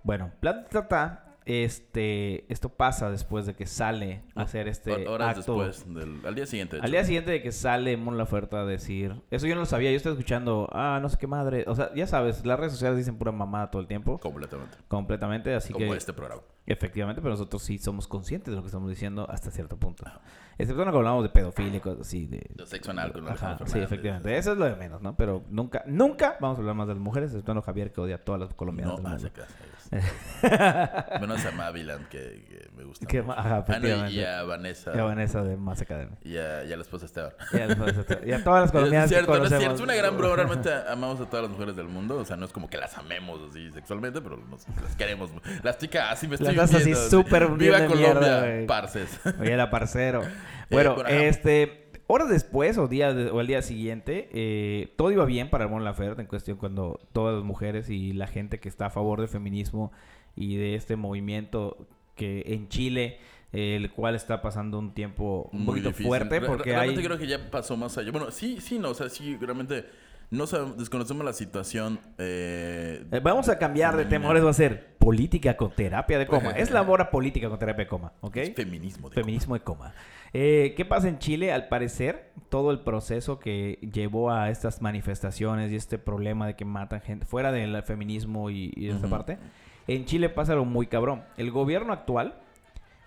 [0.04, 5.38] Bueno, Plata Tata, este, esto pasa después de que sale a hacer este Hor- Horas
[5.40, 5.64] acto.
[5.64, 6.76] después, del, al día siguiente.
[6.76, 9.16] de Al día siguiente de que sale Mon Laferte a decir...
[9.32, 9.90] Eso yo no lo sabía.
[9.90, 10.70] Yo estaba escuchando...
[10.72, 11.66] Ah, no sé qué madre.
[11.68, 14.20] O sea, ya sabes, las redes sociales dicen pura mamada todo el tiempo.
[14.20, 14.78] Completamente.
[14.88, 15.56] Completamente.
[15.56, 15.98] Así Como que...
[15.98, 16.44] este programa.
[16.68, 20.06] Efectivamente, pero nosotros sí somos conscientes de lo que estamos diciendo hasta cierto punto.
[20.60, 22.28] Excepto cuando hablamos de pedofilia y cosas así.
[22.28, 24.38] De, De sexo anal con Ajá, sí, efectivamente.
[24.38, 25.16] Eso es lo de menos, ¿no?
[25.16, 28.16] Pero nunca, nunca vamos a hablar más de las mujeres, exceptuando a Javier que odia
[28.16, 28.94] a todas las colombianas.
[28.94, 29.24] No, del ah, mundo.
[29.24, 29.56] se casa.
[31.22, 33.06] Menos a Maviland, que, que me gusta.
[33.08, 33.28] Que mucho.
[33.36, 34.92] ma- ajá, Ah, no, y- a Vanessa.
[34.96, 35.84] Y a Vanessa de Más.
[36.24, 37.34] Y a, y a la esposa Esteban.
[37.54, 37.66] Y a,
[38.26, 39.76] y a todas las Es colombianas cierto, que no es cierto.
[39.76, 40.36] Es una gran broma.
[40.36, 42.18] Realmente amamos a todas las mujeres del mundo.
[42.18, 45.32] O sea, no es como que las amemos así sexualmente, pero nos- las queremos.
[45.64, 49.20] Las chicas, así me estoy Las así súper Viva Colombia, mierda, parces.
[49.40, 50.22] Oye, la parcero.
[50.72, 51.16] Bueno, por ajá.
[51.16, 51.89] este...
[52.12, 55.84] Horas después o, día de- o el día siguiente, eh, todo iba bien para Mon
[55.84, 59.30] Laferte en cuestión cuando todas las mujeres y la gente que está a favor del
[59.30, 59.92] feminismo
[60.36, 63.20] y de este movimiento que en Chile,
[63.54, 66.08] eh, el cual está pasando un tiempo un Muy poquito difícil.
[66.08, 67.06] fuerte Re- porque realmente hay...
[67.06, 68.12] creo que ya pasó más allá.
[68.12, 68.90] Bueno, sí, sí, no.
[68.90, 69.86] O sea, sí, realmente
[70.32, 72.00] no sabemos, desconocemos la situación.
[72.18, 74.28] Eh, Eh, Vamos a cambiar de tema.
[74.28, 76.52] Ahora va a ser política con terapia de coma.
[76.52, 78.38] Es la hora política con terapia de coma, ¿ok?
[78.38, 79.10] es feminismo.
[79.10, 79.94] de Feminismo de coma.
[80.34, 81.52] Eh, ¿Qué pasa en Chile?
[81.52, 86.66] Al parecer, todo el proceso que llevó a estas manifestaciones y este problema de que
[86.66, 89.40] matan gente fuera del feminismo y, y de esta parte,
[89.88, 91.24] en Chile pasa algo muy cabrón.
[91.38, 92.36] El gobierno actual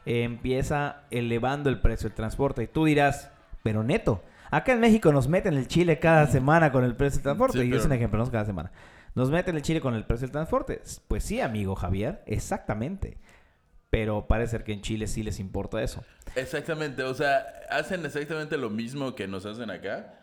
[0.05, 2.65] eh, empieza elevando el precio del transporte.
[2.65, 3.31] Y tú dirás,
[3.63, 7.23] pero neto, acá en México nos meten el Chile cada semana con el precio del
[7.25, 7.59] transporte.
[7.59, 8.71] Sí, y es un ejemplo, no cada semana.
[9.15, 10.81] Nos meten el Chile con el precio del transporte.
[11.09, 13.19] Pues sí, amigo Javier, exactamente.
[13.91, 16.05] Pero parece ser que en Chile sí les importa eso.
[16.37, 20.15] Exactamente, o sea, hacen exactamente lo mismo que nos hacen acá,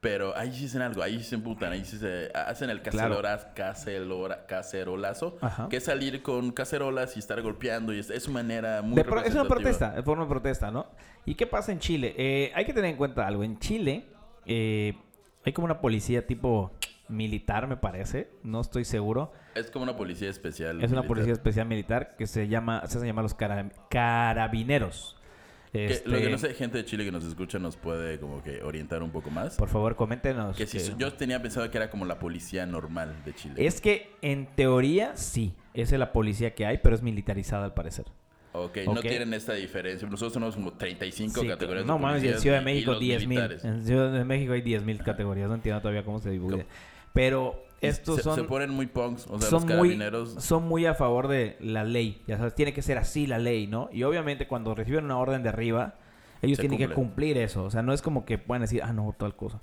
[0.00, 3.16] pero ahí sí hacen algo, ahí sí se emputan, ahí sí se hacen el Claro.
[3.20, 5.68] cacerolas, cacerora- cacerolazo, Ajá.
[5.68, 9.34] que es salir con cacerolas y estar golpeando, y es, es manera muy pro- es
[9.34, 10.86] una protesta, de forma de protesta, ¿no?
[11.24, 12.14] ¿Y qué pasa en Chile?
[12.16, 13.42] Eh, hay que tener en cuenta algo.
[13.42, 14.06] En Chile
[14.46, 14.94] eh,
[15.44, 16.70] hay como una policía tipo
[17.08, 18.30] militar, me parece.
[18.42, 19.32] No estoy seguro.
[19.54, 20.82] Es como una policía especial.
[20.82, 25.16] Es una policía especial militar que se llama, se hace llamar los cara- carabineros.
[25.72, 28.42] Que Este, Lo que no sé, gente de Chile que nos escucha nos puede como
[28.42, 29.56] que orientar un poco más.
[29.56, 30.56] Por favor, coméntenos.
[30.56, 33.54] que si que- su- yo tenía pensado que era como la policía normal de Chile.
[33.66, 37.74] Es que en teoría sí, esa es la policía que hay, pero es militarizada al
[37.74, 38.06] parecer.
[38.52, 38.94] Ok, Ok.
[38.94, 40.08] no tienen esta diferencia.
[40.08, 43.28] Nosotros tenemos como 35 Sí, categorías no mames, y en Ciudad de México los 10.000.
[43.28, 43.64] militares.
[43.64, 45.48] En Ciudad de México hay 10.000 categorías.
[45.48, 46.50] No entiendo todavía cómo se divide.
[46.50, 46.64] ¿Cómo?
[47.12, 50.34] Pero estos se, son, se ponen muy punks, o sea, son, los muy, carabineros.
[50.38, 52.22] son muy a favor de la ley.
[52.26, 53.88] Ya sabes, tiene que ser así la ley, ¿no?
[53.92, 55.94] Y obviamente cuando reciben una orden de arriba,
[56.42, 57.64] ellos Se tienen que cumplir eso.
[57.64, 59.60] O sea, no es como que puedan decir, ah, no, tal cosa.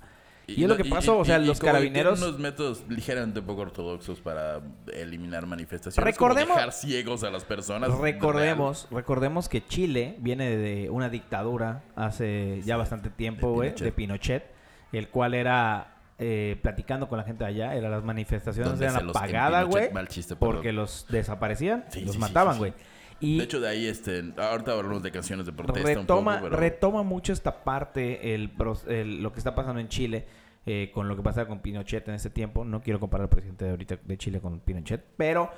[0.48, 2.14] Y, es lo que pasó, o sea, los carabineros...
[2.14, 4.60] tienen unos métodos ligeramente poco ortodoxos para
[4.92, 6.14] eliminar manifestaciones.
[6.14, 7.90] Recordemos- Como dejar ciegos a las personas.
[7.98, 14.44] Recordemos, recordemos que Chile viene de una dictadura hace ya bastante tiempo, güey, de Pinochet,
[14.92, 19.66] el cual era eh, platicando con la gente de allá, era las manifestaciones eran apagadas,
[19.66, 19.90] güey,
[20.38, 22.72] porque los desaparecían, Sí, los sí, mataban, güey.
[23.18, 26.50] Y De hecho, de ahí, este, ahorita hablamos de canciones de protesta retoma, un poco,
[26.50, 26.60] pero...
[26.60, 28.50] retoma mucho esta parte, el-
[29.22, 30.26] lo que está pasando en Chile,
[30.66, 32.64] eh, con lo que pasaba con Pinochet en ese tiempo.
[32.64, 35.50] No quiero comparar al presidente de ahorita de Chile con Pinochet, pero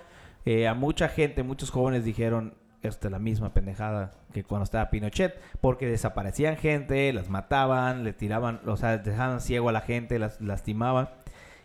[0.44, 4.90] eh, a mucha gente, muchos jóvenes dijeron, esta es la misma pendejada que cuando estaba
[4.90, 10.18] Pinochet, porque desaparecían gente, las mataban, le tiraban, o sea, dejaban ciego a la gente,
[10.18, 11.08] las lastimaban,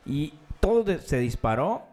[0.06, 1.84] y todo de- se disparó,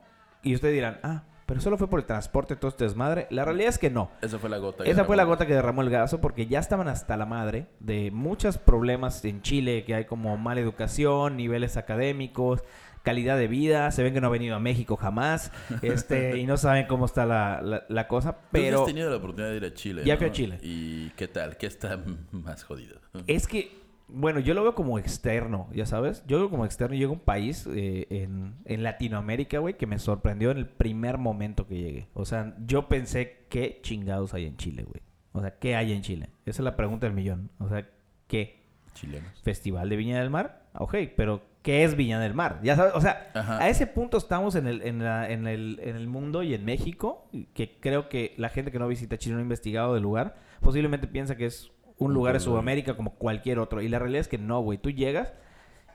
[0.42, 3.26] y ustedes dirán, ah, pero solo fue por el transporte, todo este desmadre.
[3.30, 4.12] La realidad es que no.
[4.22, 4.84] Esa fue la gota.
[4.84, 8.12] Esa fue la gota que derramó el gaso porque ya estaban hasta la madre de
[8.12, 12.62] muchos problemas en Chile que hay como mala educación, niveles académicos,
[13.02, 16.56] calidad de vida, se ven que no han venido a México jamás, este, y no
[16.56, 19.64] saben cómo está la, la- la cosa, Tú pero has tenido la oportunidad de ir
[19.64, 20.18] a Chile, Ya ¿no?
[20.18, 20.58] fui a Chile.
[20.62, 21.56] ¿Y qué tal?
[21.56, 21.98] ¿Qué está
[22.32, 23.00] más jodido?
[23.26, 26.96] es que, bueno, yo lo veo como externo, ya sabes, yo lo veo como externo,
[26.96, 31.16] llego a un país eh, en, en Latinoamérica, güey, que me sorprendió en el primer
[31.18, 35.00] momento que llegué, o sea, yo pensé, ¿qué chingados hay en Chile, güey?
[35.32, 36.30] O sea, ¿qué hay en Chile?
[36.44, 37.88] Esa es la pregunta del millón, o sea,
[38.26, 38.58] ¿qué?
[38.94, 39.30] Chilenos.
[39.44, 40.64] Festival de Viña del Mar.
[40.74, 42.60] Ok, pero ¿qué es Viña del Mar?
[42.62, 43.58] Ya sabes, o sea, Ajá.
[43.62, 46.64] a ese punto estamos en el, en, la- en el, en el mundo y en
[46.64, 50.36] México, que creo que la gente que no visita Chile no ha investigado del lugar,
[50.60, 52.40] posiblemente piensa que es un lugar de.
[52.40, 53.82] Sudamérica como cualquier otro.
[53.82, 54.78] Y la realidad es que no, güey.
[54.78, 55.34] Tú llegas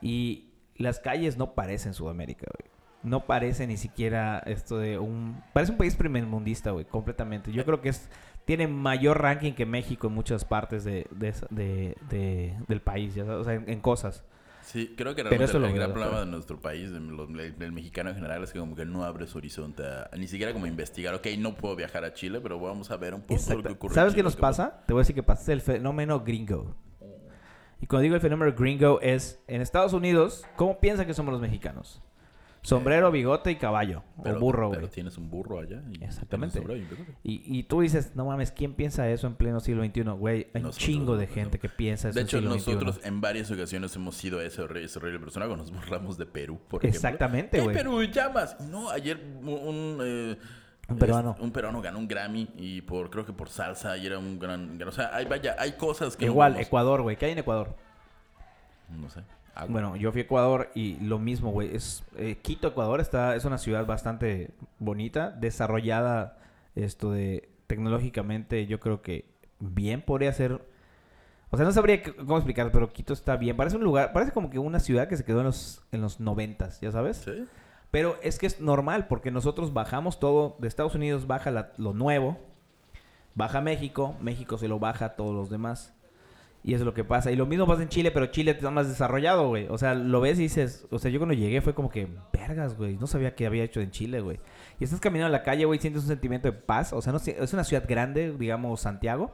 [0.00, 2.70] y las calles no parecen Sudamérica, güey.
[3.02, 5.40] No parece ni siquiera esto de un...
[5.52, 7.52] Parece un país primermundista, güey, completamente.
[7.52, 8.08] Yo creo que es
[8.46, 13.24] tiene mayor ranking que México en muchas partes de, de, de- de- del país, ya
[13.24, 14.24] sabes, o sea, en, en cosas.
[14.66, 18.52] Sí, creo que realmente el gran problema de nuestro país, del, mexicano en general, es
[18.52, 21.14] que como que no abre su horizonte a, ni siquiera como investigar.
[21.14, 23.94] Ok, no puedo viajar a Chile, pero vamos a ver un poco lo que ocurre.
[23.94, 24.82] ¿Sabes qué nos pasa?
[24.84, 26.74] Te voy a decir que pasa es el fenómeno gringo.
[27.80, 31.40] Y cuando digo el fenómeno gringo es, en Estados Unidos, ¿cómo piensan que somos los
[31.40, 32.02] mexicanos?
[32.66, 34.02] Sombrero, bigote y caballo.
[34.22, 34.92] Pero, o burro, pero güey.
[34.92, 35.82] tienes un burro allá.
[35.92, 36.58] Y Exactamente.
[36.60, 36.70] un
[37.22, 37.32] y.
[37.32, 40.02] Y, y tú dices, no mames, ¿quién piensa eso en pleno siglo XXI?
[40.02, 41.32] Güey, hay un chingo de ¿no?
[41.32, 43.08] gente que piensa eso De en hecho, siglo nosotros XXI.
[43.08, 46.84] en varias ocasiones hemos sido ese, horri- ese horrible personaje nos burlamos de Perú, por.
[46.84, 47.76] Exactamente, ¡Eh, güey.
[47.76, 48.58] Perú, llamas!
[48.60, 49.98] No, ayer un...
[50.02, 50.36] eh,
[50.88, 51.36] Un peruano.
[51.40, 54.80] un peruano ganó un Grammy y por creo que por salsa y era un gran...
[54.82, 56.58] O sea, hay, vaya, hay cosas que no Igual.
[56.60, 57.16] Ecuador, güey.
[57.16, 57.74] ¿Qué hay en Ecuador?
[58.88, 59.20] No sé.
[59.68, 61.74] Bueno, yo fui a Ecuador y lo mismo, güey.
[61.74, 66.38] Es, eh, Quito, Ecuador, está, es una ciudad bastante bonita, desarrollada
[66.74, 69.24] esto de tecnológicamente, yo creo que
[69.60, 70.60] bien podría ser.
[71.50, 73.56] O sea, no sabría cómo explicar, pero Quito está bien.
[73.56, 76.20] Parece un lugar, parece como que una ciudad que se quedó en los, en los
[76.20, 77.18] noventas, ¿ya sabes?
[77.18, 77.44] ¿Sí?
[77.90, 81.94] Pero es que es normal porque nosotros bajamos todo, de Estados Unidos baja la- lo
[81.94, 82.36] nuevo,
[83.34, 85.94] baja México, México se lo baja a todos los demás.
[86.66, 87.30] Y eso es lo que pasa.
[87.30, 89.68] Y lo mismo pasa en Chile, pero Chile está más desarrollado, güey.
[89.70, 92.76] O sea, lo ves y dices, o sea, yo cuando llegué fue como que, vergas,
[92.76, 94.40] güey, no sabía que había hecho en Chile, güey.
[94.80, 96.92] Y estás caminando en la calle, güey, sientes un sentimiento de paz.
[96.92, 99.32] O sea, no es una ciudad grande, digamos, Santiago.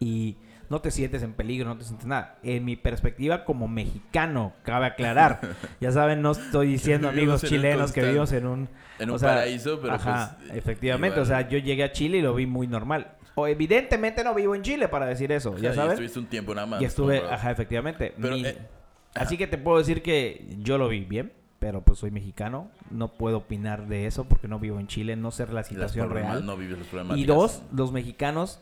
[0.00, 0.38] Y
[0.70, 2.38] no te sientes en peligro, no te sientes nada.
[2.42, 5.40] En mi perspectiva como mexicano, cabe aclarar.
[5.82, 8.68] ya saben, no estoy diciendo amigos chilenos que vivimos en un...
[8.98, 11.18] En o un sea, paraíso, pero Ajá, pues, efectivamente.
[11.18, 11.22] igual.
[11.22, 13.12] O sea, yo llegué a Chile y lo vi muy normal.
[13.36, 15.92] O evidentemente no vivo en Chile para decir eso, ya y sabes.
[15.94, 16.82] estuviste un tiempo nada más.
[16.82, 18.14] Y estuve, ajá, efectivamente.
[18.20, 18.58] Pero, Mi- eh,
[19.14, 22.68] Así que te puedo decir que yo lo vi bien, pero pues soy mexicano.
[22.90, 26.44] No puedo opinar de eso porque no vivo en Chile, no sé la situación real.
[26.44, 28.60] No vives los y dos, los mexicanos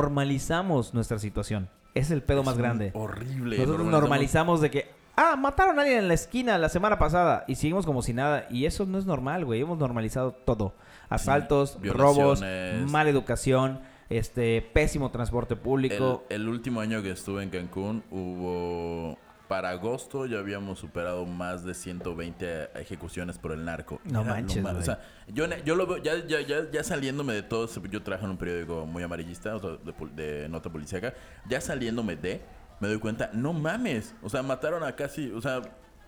[0.00, 1.68] normalizamos nuestra situación.
[1.94, 2.90] Es el pedo Es más grande.
[2.94, 3.58] Horrible.
[3.58, 7.56] Nosotros normalizamos de que, ah, mataron a alguien en la esquina la semana pasada y
[7.56, 8.46] seguimos como si nada.
[8.50, 9.60] Y eso no es normal, güey.
[9.60, 10.74] Hemos normalizado todo.
[11.08, 12.40] Asaltos, robos,
[12.86, 13.80] mala educación,
[14.10, 16.24] este, pésimo transporte público.
[16.28, 19.18] el último año que estuve en Cancún hubo...
[19.48, 24.00] Para agosto ya habíamos superado más de 120 ejecuciones por el narco.
[24.04, 27.32] No Era manches, ma- O sea, yo, yo lo veo, ya, ya, ya, ya saliéndome
[27.32, 31.14] de todo, yo trabajo en un periódico muy amarillista, o sea, de, de nota policíaca,
[31.48, 32.42] ya saliéndome de,
[32.78, 35.62] me doy cuenta, no mames, o sea, mataron a casi, o sea,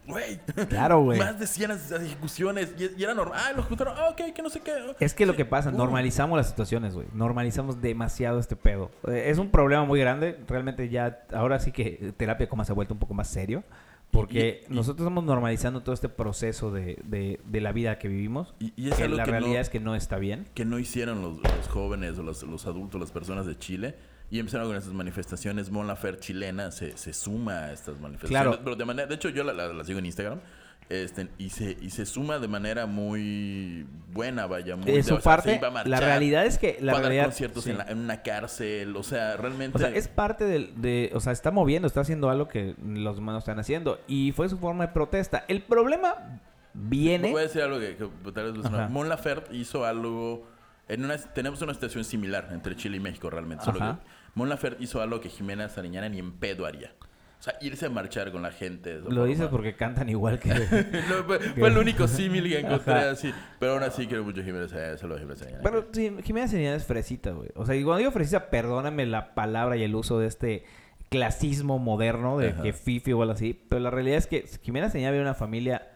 [0.07, 0.39] güey.
[0.69, 1.19] Claro, güey.
[1.19, 1.71] Más de 100
[2.03, 3.39] ejecuciones y, y era normal.
[3.43, 4.73] Ah, los ejecutaron, ah, ok, que no sé qué.
[5.01, 5.77] Es que lo que pasa, Uh.
[5.77, 7.07] normalizamos las situaciones, güey.
[7.13, 8.91] Normalizamos demasiado este pedo.
[9.09, 10.39] Eh, Es un problema muy grande.
[10.49, 13.63] Realmente ya, ahora sí que terapia como se ha vuelto un poco más serio.
[14.11, 18.09] Porque Y- y- nosotros estamos normalizando todo este proceso de, de- de la vida que
[18.09, 18.55] vivimos.
[18.61, 20.47] Y, y es que algo la que realidad no- es que no está bien.
[20.53, 23.95] que no hicieron los, los jóvenes o los, los adultos, las personas de Chile,
[24.33, 25.71] Y empezaron con estas manifestaciones.
[25.71, 28.49] Mon Lafer chilena se, se suma a estas manifestaciones.
[28.57, 28.65] Claro.
[28.65, 30.41] Pero de manera, de hecho, yo la, la- la sigo en Instagram.
[30.89, 34.75] Este, y, se, y se suma de manera muy buena, vaya.
[34.77, 37.25] Muy De su o sea, parte, se iba a la realidad es que la realidad
[37.27, 37.71] conciertos sí.
[37.71, 38.97] en, la- en una cárcel.
[38.97, 39.77] O sea, realmente.
[39.77, 43.21] O sea, es parte del, de, o sea, está moviendo, está haciendo algo que los
[43.21, 45.45] no están haciendo y fue su forma de protesta.
[45.49, 46.41] El problema
[46.75, 48.71] viene Voy a decir algo que, que tal vez.
[48.91, 50.47] Mon Laferte hizo algo.
[50.89, 53.65] En una, tenemos una situación similar entre Chile y México, realmente.
[53.65, 56.93] Solo que Mon Laferte hizo algo que Jimena Sariñana ni en pedo haría.
[57.39, 59.01] O sea, irse a marchar con la gente.
[59.01, 60.49] lo dices porque cantan igual que
[61.09, 63.11] No, fue, fue el único símil que encontré Ajá.
[63.11, 63.35] así.
[63.59, 64.97] Pero aún así quiero mucho Jimena Sariñana.
[64.97, 65.63] Saludos a Jimena Sariñana.
[65.65, 67.49] Pero sí, Jimena Sariñana es fresita, güey.
[67.57, 70.65] O sea, y cuando digo fresita, perdóname la palabra y el uso de este
[71.09, 72.63] clasismo moderno de Ajá.
[72.63, 73.61] que Fifi o algo así.
[73.69, 75.91] Pero la realidad es que Jimena Sariñana viene de una familia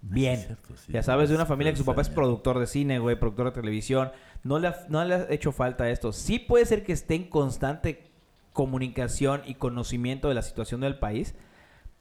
[0.00, 0.38] bien.
[0.38, 0.92] Cierto, sí.
[0.92, 3.52] ya sabes, de una familia que su papá es productor de cine, güey, productor de
[3.60, 4.12] televisión.
[4.44, 6.12] No le, ha, no le ha hecho falta esto.
[6.12, 8.10] Sí puede ser que esté en constante
[8.52, 11.34] comunicación y conocimiento de la situación del país.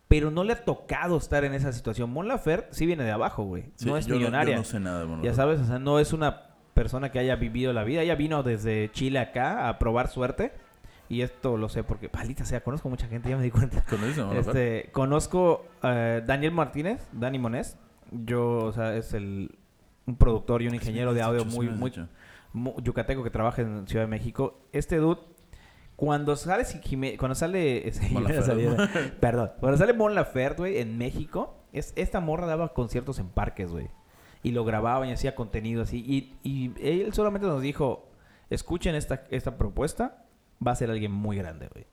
[0.07, 2.09] Pero no le ha tocado estar en esa situación.
[2.09, 3.65] Mon Laferte sí viene de abajo, güey.
[3.75, 4.55] Sí, no es yo millonaria.
[4.55, 7.19] yo no sé nada de Mon Ya sabes, o sea, no es una persona que
[7.19, 8.01] haya vivido la vida.
[8.01, 10.53] Ella vino desde Chile acá a probar suerte.
[11.09, 13.83] Y esto lo sé porque, palita sea, conozco mucha gente, ya me di cuenta.
[13.89, 14.77] ¿Conoces a Mon Laferte?
[14.79, 17.77] Este, conozco a Daniel Martínez, Dani Monés.
[18.11, 19.57] Yo, o sea, es el,
[20.05, 21.91] un productor y un ingeniero de audio muy, muy.
[22.53, 24.59] Yucateco que trabaja en Ciudad de México.
[24.71, 25.21] Este dude,
[25.95, 26.63] cuando sale,
[27.17, 27.83] cuando sale,
[29.19, 33.71] perdón, cuando sale Mon Laferte, güey, en México, es, esta morra daba conciertos en parques,
[33.71, 33.89] güey.
[34.43, 36.03] Y lo grababan y hacía contenido así.
[36.05, 38.09] Y, y él solamente nos dijo,
[38.49, 40.25] escuchen esta, esta propuesta,
[40.65, 41.87] va a ser alguien muy grande, güey.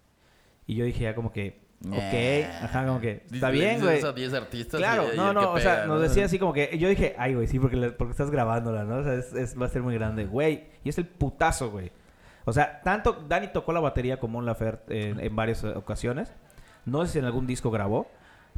[0.66, 3.98] Y yo dije ya como que, ok, ajá, como que, está bien, güey.
[3.98, 6.00] eso a 10 artistas Claro, y- no, no, o sea, nos ¿no?
[6.00, 8.96] decía así como que, yo dije, ay, güey, sí, porque, porque estás grabándola, ¿no?
[8.96, 10.64] O sea, es, es- va a ser muy grande, güey.
[10.84, 11.90] Y es el putazo, güey.
[12.46, 16.32] O sea, tanto Dani tocó la batería como Mon Laferte en, en varias eh, ocasiones.
[16.84, 18.06] No sé si en algún disco grabó,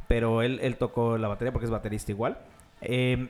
[0.07, 2.37] pero él, él tocó la batería porque es baterista igual.
[2.81, 3.29] Eh,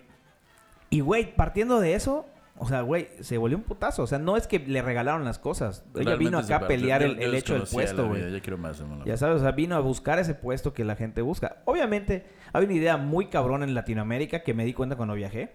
[0.89, 2.25] y, güey, partiendo de eso,
[2.59, 4.03] o sea, güey, se volvió un putazo.
[4.03, 5.83] O sea, no es que le regalaron las cosas.
[5.93, 8.31] Ella Realmente vino acá a pelear yo- el, yo hecho del puesto, güey.
[8.31, 8.81] Ya quiero más.
[9.05, 11.57] Ya sabes, o sea, vino a buscar ese puesto que la gente busca.
[11.65, 15.51] Obviamente, hay una idea muy cabrón en Latinoamérica que me di cuenta cuando viajé,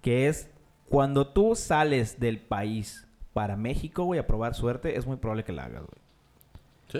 [0.00, 0.48] que es
[0.88, 5.52] cuando tú sales del país para México, güey, a probar suerte, es muy probable que
[5.52, 6.02] la hagas, güey.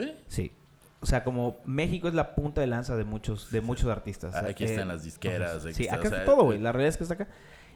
[0.07, 0.15] ¿Sí?
[0.29, 0.53] Sí.
[1.01, 4.35] O sea, como México es la punta de lanza de muchos, de muchos artistas.
[4.37, 5.65] Aquí están las disqueras.
[5.65, 6.59] aquí Sí, está, acá o sea, está todo, güey.
[6.59, 7.29] eh, La realidad es que está acá.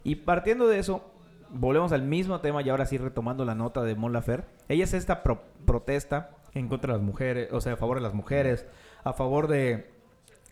[0.04, 1.10] Y partiendo de eso,
[1.50, 4.48] volvemos al mismo tema y ahora sí retomando la nota de Mon Laferte.
[4.68, 8.02] Ella es esta pro- protesta en contra de las mujeres, o sea, a favor de
[8.02, 8.66] las mujeres,
[9.04, 9.94] a favor de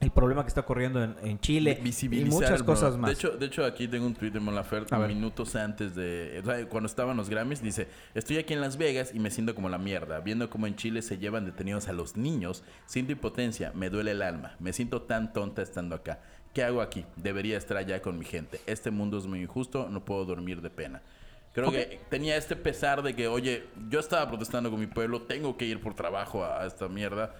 [0.00, 1.80] el problema que está ocurriendo en, en Chile
[2.10, 3.08] y muchas cosas más.
[3.08, 5.08] De hecho, de hecho, aquí tengo un tweet de Mon Laferte A ver.
[5.08, 6.40] minutos antes de...
[6.42, 7.88] o sea, cuando estaban los Grammys, dice...
[8.12, 10.20] Estoy aquí en Las Vegas y me siento como la mierda.
[10.20, 12.64] Viendo cómo en Chile se llevan detenidos a los niños.
[12.84, 13.72] Siento impotencia.
[13.74, 14.56] Me duele el alma.
[14.58, 16.20] Me siento tan tonta estando acá.
[16.54, 17.04] ¿Qué hago aquí?
[17.16, 18.60] Debería estar allá con mi gente.
[18.66, 19.88] Este mundo es muy injusto.
[19.90, 21.02] No puedo dormir de pena.
[21.52, 25.22] Creo que tenía este pesar de que, oye, yo estaba protestando con mi pueblo.
[25.22, 27.34] Tengo que ir por trabajo a, a esta mierda.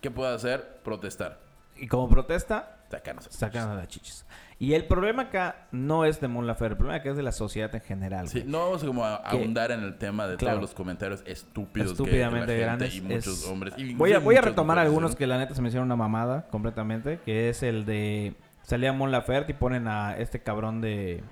[0.00, 0.78] ¿Qué puedo hacer?
[0.84, 1.38] Protestar.
[1.76, 3.26] y como protesta, Sacarnos.
[3.30, 4.24] sacan a las chichis.
[4.62, 7.32] Y el problema acá no es de Mon Laferte, el problema acá es de la
[7.32, 8.28] sociedad en general.
[8.28, 8.52] Sí, güey.
[8.52, 10.58] no vamos como a ahundar en el tema de Claro.
[10.58, 12.94] todos los comentarios estúpidos estúpidamente que, la gente grandes.
[12.94, 13.74] y muchos es- hombres.
[13.78, 15.16] y voy a, voy a retomar mujeres, algunos ¿no?
[15.16, 19.10] que la neta se me hicieron una mamada completamente, que es el de salía Mon
[19.10, 21.24] Laferte y ponen a este cabrón de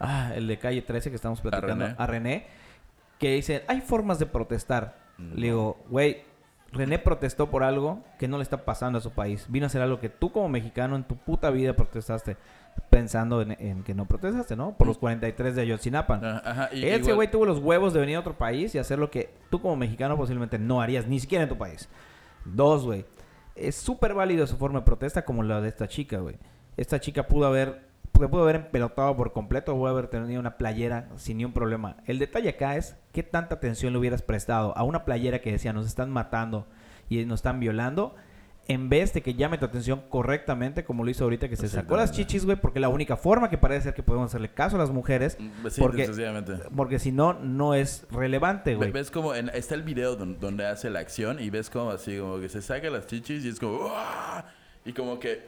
[0.00, 1.96] ah, el de calle 13 que estamos platicando, René.
[1.98, 2.46] a René,
[3.20, 5.34] que dice, "Hay formas de protestar." No.
[5.36, 6.24] Le digo, "Güey,
[6.72, 9.46] René protestó por algo que no le está pasando a su país.
[9.48, 12.36] Vino a hacer algo que tú como mexicano en tu puta vida protestaste
[12.90, 14.76] pensando en, en que no protestaste, ¿no?
[14.76, 16.24] Por los 43 de Ayotzinapan.
[16.24, 18.98] Ah, Ajá, y Ese güey tuvo los huevos de venir a otro país y hacer
[18.98, 21.88] lo que tú como mexicano posiblemente no harías, ni siquiera en tu país.
[22.44, 23.04] Dos, güey.
[23.54, 26.36] Es súper válido su forma de protesta como la de esta chica, güey.
[26.76, 27.82] Esta chica pudo haber,
[28.28, 31.96] pudo pudo haber empelotado por completo, pudo haber tenido una playera sin ni un problema.
[32.06, 35.72] El detalle acá es qué tanta atención le hubieras prestado a una playera que decía
[35.72, 36.66] nos están matando
[37.08, 38.14] y nos están violando.
[38.68, 41.96] En vez de que llame tu atención correctamente, como lo hizo ahorita, que se sacó
[41.96, 44.78] las chichis, güey, porque la única forma que parece ser que podemos hacerle caso a
[44.78, 46.02] las mujeres Mm, Sí, porque-
[46.76, 48.92] porque si no, no es relevante, güey.
[48.92, 52.16] Ves como en- está el video don- donde, hace la acción y ves como así
[52.18, 54.44] como que se saca las chichis y es como "Uah",
[54.84, 55.42] y como que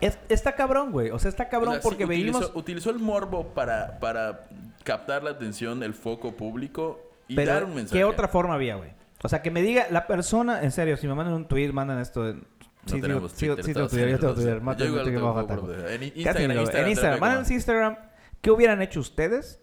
[0.00, 1.10] Es- está cabrón, güey.
[1.10, 2.56] O sea, está cabrón o sea, sí, porque utilizó, venimos...
[2.56, 4.44] utilizó el morbo para, para
[4.84, 7.98] captar la atención, el foco público y Pero, dar un mensaje.
[7.98, 8.90] ¿qué otra forma había, güey?
[9.22, 10.62] O sea, que me diga la persona...
[10.62, 12.22] En serio, si me mandan un tweet, mandan esto...
[12.24, 12.42] de- No
[12.86, 14.34] Sí, digo, tenemos sí, sí, tengo yo tengo Unidos.
[14.36, 14.62] Twitter.
[14.76, 17.92] Yo igual que tengo En Instagram, no, en Instagram, en Instagram.
[17.94, 17.98] en.
[18.40, 19.60] ¿Qué hubieran hecho ustedes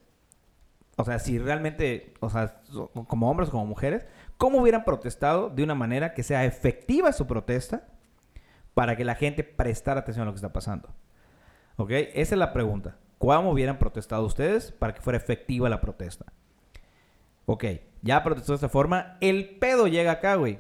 [0.95, 2.61] o sea, si realmente, o sea,
[3.07, 4.05] como hombres o como mujeres,
[4.37, 7.87] ¿cómo hubieran protestado de una manera que sea efectiva su protesta
[8.73, 10.89] para que la gente prestara atención a lo que está pasando?
[11.77, 11.91] ¿Ok?
[11.91, 12.97] Esa es la pregunta.
[13.17, 16.25] ¿Cómo hubieran protestado ustedes para que fuera efectiva la protesta?
[17.45, 17.65] Ok,
[18.01, 19.17] ya protestó de esta forma.
[19.21, 20.59] El pedo llega acá, güey.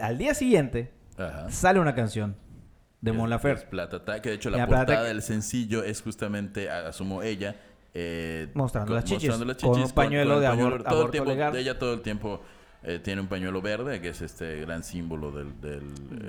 [0.00, 1.50] Al día siguiente Ajá.
[1.50, 2.36] sale una canción
[3.00, 6.00] de Mon es Laferte Platata, que de hecho la, La portada Platata- del sencillo es
[6.02, 7.56] justamente, asumo ella,
[7.92, 10.76] eh, Mostrando con- las chichis, mostrando las con un chichis, pañuelo el de abor- todo
[10.76, 11.54] el aborto tiempo, legal.
[11.56, 12.40] Ella todo el tiempo
[12.84, 15.60] eh, tiene un pañuelo verde, que es este gran símbolo del...
[15.60, 15.82] del,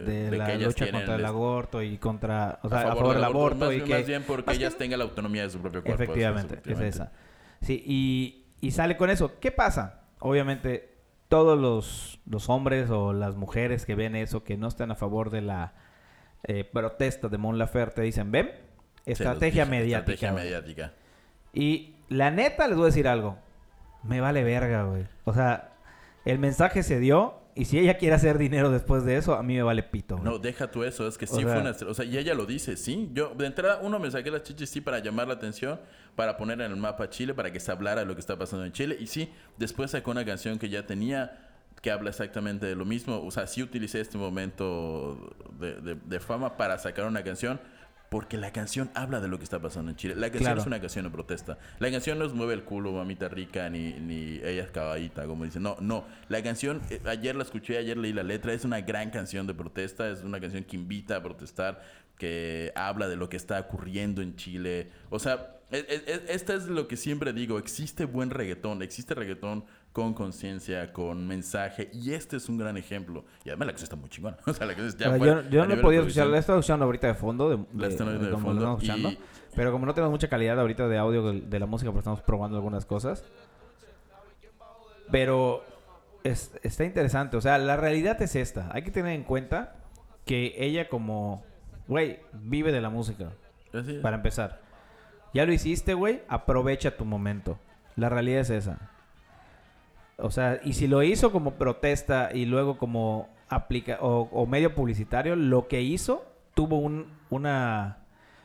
[0.08, 3.66] eh, de, la lucha contra el aborto y contra, o sea, a favor, del aborto,
[3.66, 5.84] más, y más que bien porque más que- ellas tengan la autonomía de su propio
[5.84, 6.02] cuerpo.
[6.04, 7.12] efectivamente, es esa.
[7.62, 9.40] Sí, y, y sale con eso.
[9.40, 10.04] ¿Qué pasa?
[10.20, 10.96] Obviamente
[11.28, 15.32] todos los, los hombres o las mujeres que ven eso, que no están a favor
[15.32, 15.74] de la
[16.44, 18.52] eh, protesta de Mon Laferte, dicen, ven,
[19.06, 20.14] estrategia mediática.
[20.14, 20.44] Estrategia güey".
[20.46, 20.94] mediática.
[21.54, 23.38] Y la neta les voy a decir algo.
[24.04, 25.06] Me vale verga, güey.
[25.24, 25.75] O sea,
[26.26, 29.56] el mensaje se dio y si ella quiere hacer dinero después de eso, a mí
[29.56, 30.18] me vale pito.
[30.18, 30.30] güey.
[30.30, 31.72] No, deja tú eso, es que sí O fue una...
[31.88, 33.10] O sea, y ella lo dice, sí.
[33.14, 35.80] Yo, de entrada, uno, me saqué las chichis, sí, para llamar la atención,
[36.18, 38.66] para poner en el mapa Chile, para que se hablara de lo que está pasando
[38.66, 38.98] en Chile.
[39.00, 41.50] Y sí, después sacó una canción que ya tenía,
[41.82, 43.24] que habla exactamente de lo mismo.
[43.26, 47.62] O sea, sí utilicé este momento de, de- de fama para sacar una canción,
[48.16, 50.16] porque la canción habla de lo que está pasando en Chile.
[50.16, 50.62] La canción Claro.
[50.62, 51.58] es una canción de protesta.
[51.80, 55.44] La canción no es mueve el culo, mamita rica, ni, ni ella es caballita, como
[55.44, 55.62] dicen.
[55.64, 56.06] No, no.
[56.30, 59.54] La canción, eh, ayer la escuché, ayer leí la letra, es una gran canción de
[59.54, 61.84] protesta, es una canción que invita a protestar,
[62.18, 64.92] que habla de lo que está ocurriendo en Chile.
[65.10, 69.14] O sea, es, es- es- esta es lo que siempre digo, existe buen reggaetón, existe
[69.14, 69.66] reggaetón
[69.96, 73.24] con conciencia, con mensaje, y este es un gran ejemplo.
[73.46, 74.36] Y además la canción está muy chingona.
[74.46, 76.84] O sea, la canción fuera- yo yo no he podido de escuchar, la estado escuchando
[76.84, 79.18] ahorita de fondo, de, La de- oyendo de como lo fondo, y-
[79.56, 82.20] Pero como no tenemos mucha calidad ahorita de audio de, de la música, pues estamos
[82.22, 83.24] probando algunas cosas.
[85.12, 85.64] Pero
[86.26, 87.38] es- está interesante.
[87.38, 88.70] O sea, la realidad es esta.
[88.74, 89.76] Hay que tener en cuenta
[90.26, 91.46] que ella como,
[91.88, 93.30] güey, vive de la música.
[94.02, 94.60] Para empezar.
[95.34, 97.58] Ya lo hiciste, güey, aprovecha tu momento.
[97.96, 98.92] La realidad es esa.
[100.18, 105.36] O sea, y si lo hizo como protesta y luego como aplica o, medio publicitario,
[105.36, 108.00] lo que hizo tuvo un, una,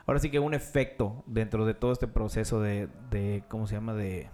[0.07, 3.95] ahora sí que un efecto dentro de todo este proceso de, de ¿cómo se llama?
[3.95, 4.29] De,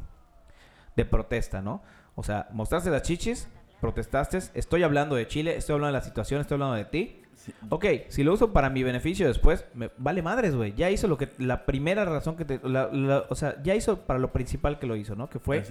[0.97, 1.83] de protesta, ¿no?
[2.15, 3.49] O sea, mostraste las chichis,
[3.81, 7.23] protestaste, estoy hablando de Chile, estoy hablando de la situación, estoy hablando de ti.
[7.37, 7.53] Sí.
[7.69, 10.73] Ok, si lo uso para mi beneficio después, me vale madres, güey.
[10.75, 14.01] Ya hizo lo que, la primera razón que te, la- la- o sea, ya hizo
[14.01, 15.29] para lo principal que lo hizo, ¿no?
[15.31, 15.63] Que fue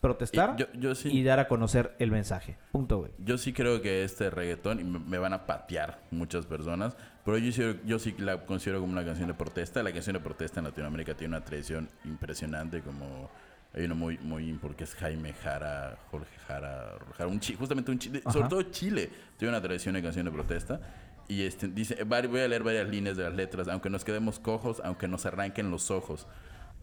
[0.00, 2.58] protestar Y yo, yo sí, y dar a conocer el mensaje.
[2.70, 3.10] Punto, güey.
[3.18, 7.38] Yo sí creo que este reggaetón, y me, me van a patear muchas personas, pero
[7.38, 9.82] yo sí, yo sí la considero como una canción de protesta.
[9.82, 13.30] La canción de protesta en Latinoamérica tiene una tradición impresionante, como
[13.74, 18.22] hay uno muy, muy, porque es Jaime Jara, Jorge Jara, Jara, un justamente un chile,
[18.32, 20.80] sobre todo Chile, tiene una tradición de canción de protesta.
[21.28, 24.80] Y este, dice, voy a leer varias líneas de las letras, aunque nos quedemos cojos,
[24.84, 26.26] aunque nos arranquen los ojos.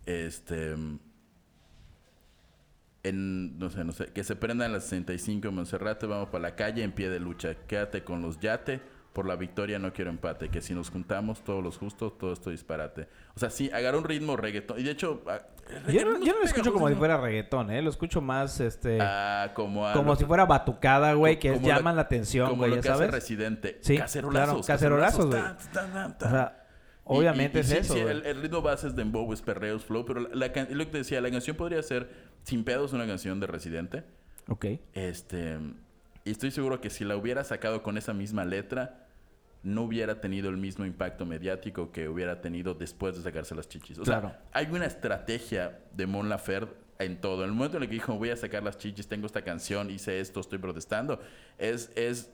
[0.05, 0.75] Este
[3.03, 6.55] en, no sé, no sé, que se prendan las 65 en Monserrate, vamos para la
[6.55, 8.81] calle en pie de lucha, quédate con los yate,
[9.11, 12.49] por la victoria no quiero empate, que si nos juntamos todos los justos, todo esto
[12.49, 13.07] disparate.
[13.35, 15.23] O sea, sí, agarra un ritmo reggaetón, y de hecho...
[15.87, 17.81] Yo no, yo no lo escucho como si fuera reggaetón, ¿eh?
[17.81, 18.99] Lo escucho más, este...
[19.01, 22.59] Ah, como a como lo- si fuera batucada, güey, que como llaman la, atención, como
[22.61, 23.11] güey, lo ya que hace sabes.
[23.13, 23.77] Residente.
[23.81, 24.53] Sí, cacerolazos.
[24.65, 25.41] claro, cacerolazos, güey.
[25.41, 26.31] tan, tan, tan, O tan.
[26.31, 28.11] sea, Y- obviamente y- y es sí, eso, sí, güey.
[28.17, 30.85] el, el ritmo base es dembow, es perreos, flow, pero la, la can- es lo
[30.85, 32.09] que te decía, la canción podría ser
[32.43, 34.03] sin pedos una canción de Residente.
[34.49, 34.65] Ok.
[34.93, 35.57] Este,
[36.25, 39.02] y estoy seguro que si la hubiera sacado con esa misma letra,
[39.63, 43.97] no hubiera tenido el mismo impacto mediático que hubiera tenido después de sacarse las chichis.
[43.99, 44.29] O Claro.
[44.29, 47.43] sea, hay una estrategia de Mon Laferte en todo.
[47.43, 49.89] En el momento en el que dijo, voy a sacar las chichis, tengo esta canción,
[49.89, 51.19] hice esto, estoy protestando,
[51.57, 52.29] es, es,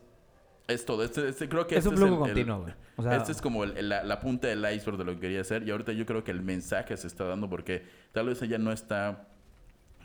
[0.67, 1.03] es todo.
[1.03, 2.65] Este, este- creo que Es este un flujo el- continuo.
[2.97, 5.41] O sea- este es como el- la, la punta del iceberg de lo que quería
[5.41, 5.67] hacer.
[5.67, 8.71] Y ahorita yo creo que el mensaje se está dando porque tal vez ella no
[8.71, 9.27] está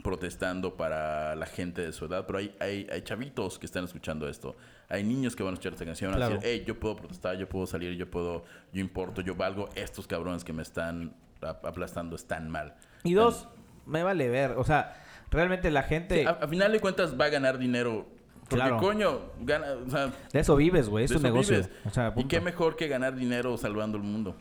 [0.03, 4.27] protestando para la gente de su edad, pero hay, hay, hay chavitos que están escuchando
[4.29, 4.55] esto.
[4.89, 6.41] Hay niños que van a escuchar esta canción van a Claro.
[6.41, 10.05] decir, hey, yo puedo protestar, yo puedo salir, yo puedo, yo importo, yo valgo, estos
[10.07, 12.75] cabrones que me están ap- aplastando están mal.
[13.03, 13.47] Y dos,
[13.85, 14.51] me vale ver.
[14.51, 16.21] O sea, realmente la gente...
[16.21, 18.05] Sí, a, a final de cuentas va a ganar dinero.
[18.41, 18.77] Porque Claro.
[18.77, 21.05] coño, gana, o sea, de eso vives, güey.
[21.05, 21.61] Es un eso negocio.
[21.83, 24.35] O sea, y qué mejor que ganar dinero salvando el mundo.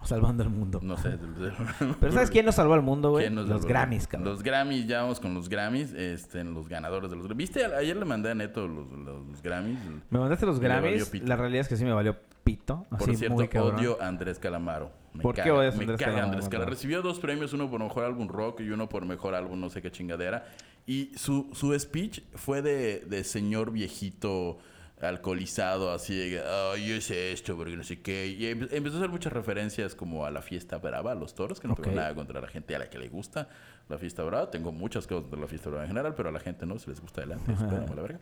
[0.08, 0.80] salvando el mundo?
[0.82, 1.18] No sé.
[2.00, 3.24] Pero ¿sabes quién nos salvó al mundo, güey?
[3.24, 3.68] ¿Quién nos Los salvó?
[3.68, 4.28] Grammys, cabrón.
[4.32, 7.50] Los Grammys, ya vamos con los Grammys, este, los ganadores de los Grammys.
[7.50, 7.64] ¿Viste?
[7.74, 9.78] Ayer le mandé a Neto los, los- los Grammys.
[10.10, 11.22] Me mandaste los Grammys.
[11.24, 12.86] La realidad es que sí me valió pito.
[12.90, 14.90] Por cierto, muy odio a Andrés Calamaro.
[15.12, 16.70] Me ¿Por qué odias a Andrés Calamaro, Andrés Calamaro.
[16.70, 19.82] Recibió dos premios, uno por mejor álbum rock y uno por mejor álbum no sé
[19.82, 20.46] qué chingadera.
[20.86, 24.58] Y su, su speech fue de, de señor viejito
[25.00, 28.26] alcoholizado, así de, oh, yo hice esto porque no sé qué.
[28.28, 31.60] Y empe- empezó a hacer muchas referencias como a la fiesta brava, a los toros,
[31.60, 33.48] que no tengo nada contra la gente a la que le gusta
[33.88, 34.50] la fiesta brava.
[34.50, 36.90] Tengo muchas cosas contra la fiesta brava en general, pero a la gente no, si
[36.90, 38.18] les gusta adelante, espérame la verga.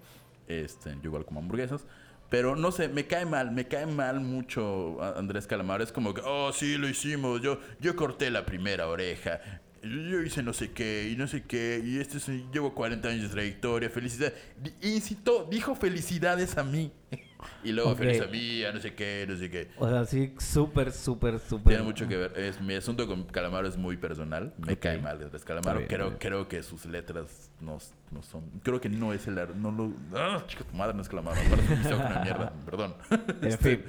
[0.46, 1.86] Este, yo igual como hamburguesas.
[2.30, 5.82] Pero no sé, me cae mal, me cae mal mucho Andrés Calamaro.
[5.82, 7.40] Es como que, oh, sí, lo hicimos.
[7.40, 9.40] Yo, yo corté la primera oreja.
[9.82, 11.80] Yo hice no sé qué y no sé qué.
[11.84, 13.88] Y este es- llevo 40 años de trayectoria.
[13.90, 14.34] Felicidades.
[14.60, 16.92] Di- Incitó, dijo felicidades a mí.
[17.62, 17.98] Y luego Ok.
[17.98, 19.68] feliz a mí, a no sé qué, no sé qué.
[19.78, 21.68] O sea, sí, súper, súper, súper.
[21.74, 22.32] Tiene mucho que ver.
[22.36, 24.52] Es, mi asunto con Calamaro es muy personal.
[24.58, 24.80] Me Ok.
[24.80, 25.78] cae mal Andrés Calamaro.
[25.78, 27.78] Bien, creo, creo que sus letras no,
[28.10, 28.42] no son.
[28.64, 29.36] Creo que no es el.
[29.62, 29.92] No lo.
[30.18, 30.42] ¡Ah!
[30.48, 31.40] Chica, tu madre no es Calamaro.
[31.40, 32.52] Aparte, una mierda.
[32.64, 32.94] Perdón.
[33.40, 33.84] En fin.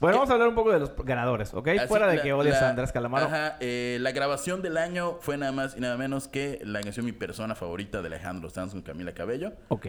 [0.00, 1.68] Bueno, vamos a hablar un poco de los ganadores, ¿ok?
[1.68, 3.26] Así, Fuera de la- que odias la- a Andrés Calamaro.
[3.26, 7.04] Ajá, eh, la grabación del año fue nada más y nada menos que la canción
[7.04, 9.52] Mi Persona Favorita de Alejandro Sanz con Camila Cabello.
[9.68, 9.86] Ok.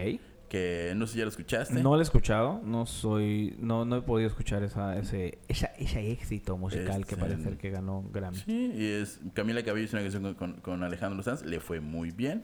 [0.49, 1.76] Que no sé si ya lo escuchaste.
[1.82, 6.12] No lo he escuchado, no soy, no, no he podido escuchar esa, ese, esa, ese
[6.12, 8.36] éxito musical que Este, parece ser que ganó Grammy.
[8.38, 11.80] Sí, y es Camila Cabello hizo una canción con, con- con Alejandro Sanz, le fue
[11.80, 12.43] muy bien.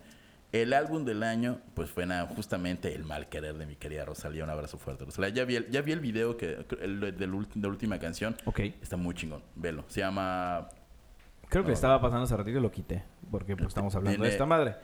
[0.61, 4.43] El álbum del año, pues fue nada, justamente El Mal Querer de mi querida Rosalía.
[4.43, 5.29] Un abrazo fuerte, Rosalía.
[5.29, 8.35] Ya vi el, ya vi el video que, el, de la última canción.
[8.45, 8.59] Ok.
[8.81, 9.83] Está muy chingón, velo.
[9.87, 10.69] Se llama
[11.49, 11.73] Creo que No.
[11.73, 14.75] estaba pasando hace ratito y lo quité, porque pues, estamos hablando de esta madre.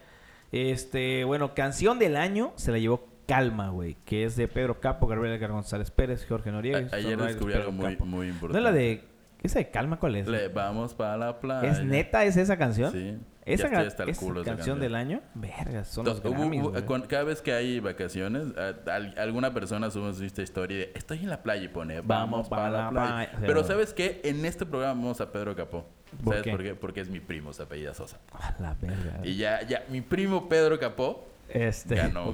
[0.51, 5.07] Este, bueno, canción del año se la llevó Calma, güey, que es de Pedro Capo,
[5.07, 6.89] Gabriel Edgar González Pérez, Jorge Noriega.
[6.91, 8.05] a- ayer descubrí algo muy, Capo.
[8.05, 8.57] muy ¿No importante.
[8.59, 9.03] es la de...
[9.41, 10.28] ¿Esa de Calma cuál es?
[10.28, 11.69] Le vamos para la playa.
[11.69, 12.24] ¿Es neta?
[12.24, 12.91] ¿Es esa canción?
[12.93, 13.17] Sí.
[13.46, 14.80] ¿Esa, Ya esa canción canción.
[14.80, 15.22] del año?
[15.36, 16.84] Verga, son los Hubo- Grammys, hubo- güey.
[16.86, 21.30] cuan- cada vez que hay vacaciones, a- alguna persona sube esta historia de estoy en
[21.30, 23.32] la playa y pone vamos, para la playa.
[23.32, 23.46] playa.
[23.46, 24.22] Pero ¿sabes qué?
[24.24, 25.86] En este programa vamos a Pedro Capó.
[26.24, 26.52] ¿Por ¿Sabes qué?
[26.52, 26.76] por qué?
[26.76, 28.20] Porque es mi primo, se apellida Sosa.
[28.34, 29.20] A la verga.
[29.24, 31.28] Y ya, ya, mi primo Pedro Capó.
[31.50, 32.34] Este, Ganó.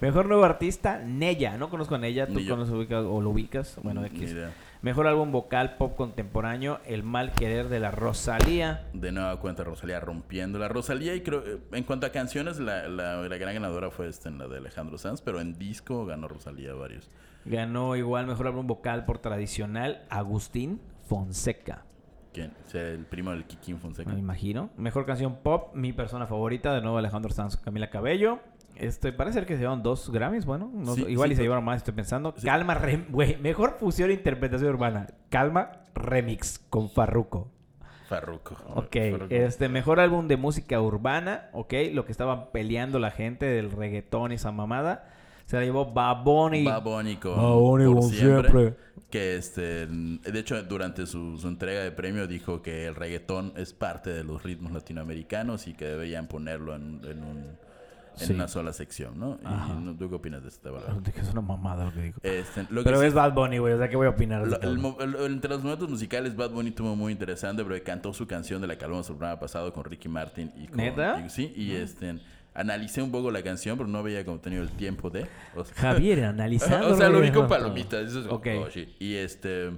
[0.00, 1.58] Mejor nuevo artista, Nella.
[1.58, 3.76] No conozco a Nella, tú Ni conoces ubicas, o lo ubicas.
[3.82, 4.30] Bueno, Ni X.
[4.32, 4.50] idea.
[4.82, 8.86] Mejor álbum vocal pop contemporáneo, El mal querer de la Rosalía.
[8.92, 12.88] De nueva cuenta Rosalía rompiendo la Rosalía y creo eh, en cuanto a canciones la,
[12.88, 16.28] la, la gran ganadora fue esta en la de Alejandro Sanz, pero en disco ganó
[16.28, 17.10] Rosalía varios.
[17.44, 21.84] Ganó igual mejor álbum vocal por tradicional, Agustín Fonseca.
[22.32, 22.52] ¿Quién?
[22.66, 24.12] O sea, el primo del Kikín Fonseca.
[24.12, 24.68] Me imagino.
[24.76, 28.40] Mejor canción pop, mi persona favorita, de nuevo Alejandro Sanz, Camila Cabello.
[28.78, 31.36] Este, parece ser que se llevaron dos Grammys, bueno, no Sí, sé, igual sí, y
[31.36, 32.34] se pero- llevaron más, estoy pensando.
[32.36, 32.46] Sí.
[32.46, 35.06] Calma, rem- güey, mejor fusión e interpretación urbana.
[35.30, 37.50] Calma, remix con Farruko.
[38.08, 38.54] Farruko.
[38.74, 39.34] Ok, Farruko.
[39.34, 44.32] este, mejor álbum de música urbana, ok, lo que estaban peleando la gente del reggaetón
[44.32, 45.10] y esa mamada.
[45.46, 46.64] Se la llevó Baboni.
[46.64, 48.74] Bad Bunny con Por siempre, siempre.
[49.10, 53.72] Que este, de hecho, durante su, su entrega de premio dijo que el reggaetón es
[53.72, 57.58] parte de los ritmos latinoamericanos y que deberían ponerlo en, en un-
[58.18, 58.32] en Sí.
[58.32, 59.38] una sola sección, ¿no?
[59.42, 59.96] Y.
[59.98, 60.96] ¿Tú qué opinas de esta verdad?
[61.14, 62.20] Es una mamada lo que dijo.
[62.22, 64.42] Este, lo que Pero sí- es Bad Bunny, güey, o sea, ¿qué voy a opinar?
[64.44, 67.82] de lo- ese el el- entre los momentos musicales, Bad Bunny tuvo muy interesante, pero
[67.84, 70.76] cantó su canción de la hablamos el programa pasado con Ricky Martin y con...
[70.78, 71.22] ¿Neta?
[71.26, 72.18] y- sí, y este...
[72.54, 75.26] Analicé un poco la canción, pero no había como tenido el tiempo de...
[75.54, 76.88] o sea- Javier, analizando.
[76.94, 78.06] o sea, lo vi con palomitas.
[78.08, 78.46] Eso es Ok.
[78.60, 78.68] oh.
[78.98, 79.72] Y este.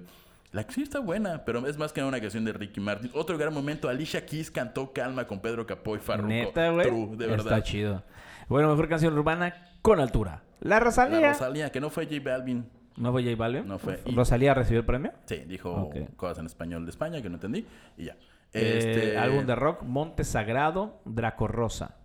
[0.52, 3.10] La canción está buena, pero es más que una canción de Ricky Martin.
[3.14, 6.28] Otro gran momento, Alicia Keys cantó Calma con Pedro Capó y Farruko.
[6.28, 6.86] Neta, güey.
[6.86, 7.62] True, de Está verdad.
[7.62, 8.02] chido.
[8.48, 10.42] Bueno, mejor canción urbana con altura.
[10.60, 11.20] La Rosalía.
[11.20, 12.66] La Rosalía, que no fue J Balvin.
[12.96, 13.68] ¿No fue J Balvin?
[13.68, 14.00] No fue.
[14.06, 15.12] Y- ¿Rosalía recibió el premio?
[15.26, 16.16] Sí, dijo Ok.
[16.16, 17.66] cosas en español de España que no entendí.
[17.98, 18.16] Y ya.
[18.50, 18.78] Este...
[18.78, 19.18] Este.
[19.18, 21.96] álbum de rock, Monte Sagrado, Draco Rosa.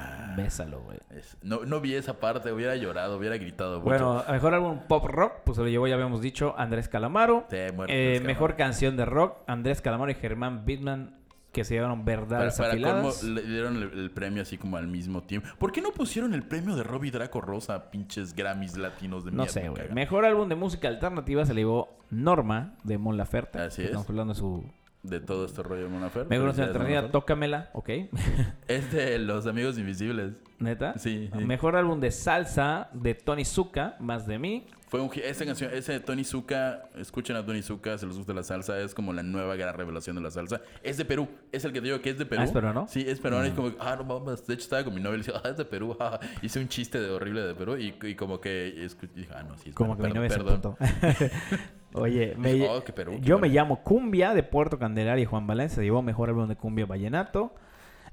[0.00, 0.98] Ah, Bésalo, güey.
[1.10, 3.78] es- no, no vi esa parte, hubiera llorado, hubiera gritado.
[3.80, 3.88] mucho.
[3.90, 7.46] Bueno, mejor álbum pop rock, pues se lo llevó, ya habíamos dicho, Andrés Calamaro.
[7.50, 8.56] Sí, muerto, Eh, Andrés mejor Calamaro.
[8.56, 11.16] canción de rock, Andrés Calamaro y Germán Bitman,
[11.52, 13.22] que se llevaron Para, verdades para colmo, afiladas.
[13.24, 15.48] le dieron el, el premio así como al mismo tiempo.
[15.58, 19.32] ¿Por qué no pusieron el premio de Robbie Draco Rosa a pinches Grammys latinos de
[19.32, 19.52] No mierda?
[19.52, 19.90] sé, güey.
[19.92, 23.58] Mejor álbum de música alternativa se le llevó Norma, de Mon Laferte.
[23.58, 23.86] Así es.
[23.88, 24.64] Estamos hablando de su...
[25.02, 26.28] de todo este rollo de Mon Laferte.
[26.28, 27.12] Mejor canción Felicidades, alternativa, Mon Laferte.
[27.12, 27.88] Tócamela, ok.
[28.68, 30.34] Es de Los Amigos Invisibles.
[30.58, 30.98] ¿Neta?
[30.98, 31.44] Sí, sí.
[31.44, 34.66] Mejor álbum de salsa de Tony Zuka, Más de mí.
[34.88, 38.34] Fue un, esa canción, ese de Tony Zuka, escuchen a Tony Zuka, se les gusta
[38.34, 40.60] la salsa, es como la nueva gran revelación de la salsa.
[40.82, 42.42] Es de Perú, es el que te digo que es de Perú.
[42.42, 42.86] Ah, ¿es peruano?
[42.88, 43.46] Sí, es peruano.
[43.46, 44.44] Y como, ah, no mames.
[44.48, 45.96] De hecho, estaba con mi novia y le decía, ah, es de Perú.
[46.00, 46.18] ah".
[46.42, 49.56] Hice un chiste de horrible de Perú y, y como que y dije, ah, no,
[49.56, 50.76] sí, es Como que per- mi novia perdón.
[51.94, 55.46] Oye, me- Oh, qué Perú, qué yo me llamo Cumbia de Puerto Candelaria y Juan
[55.46, 55.82] Valencia.
[55.82, 57.52] Llevó mejor álbum de Cumbia Vallenato.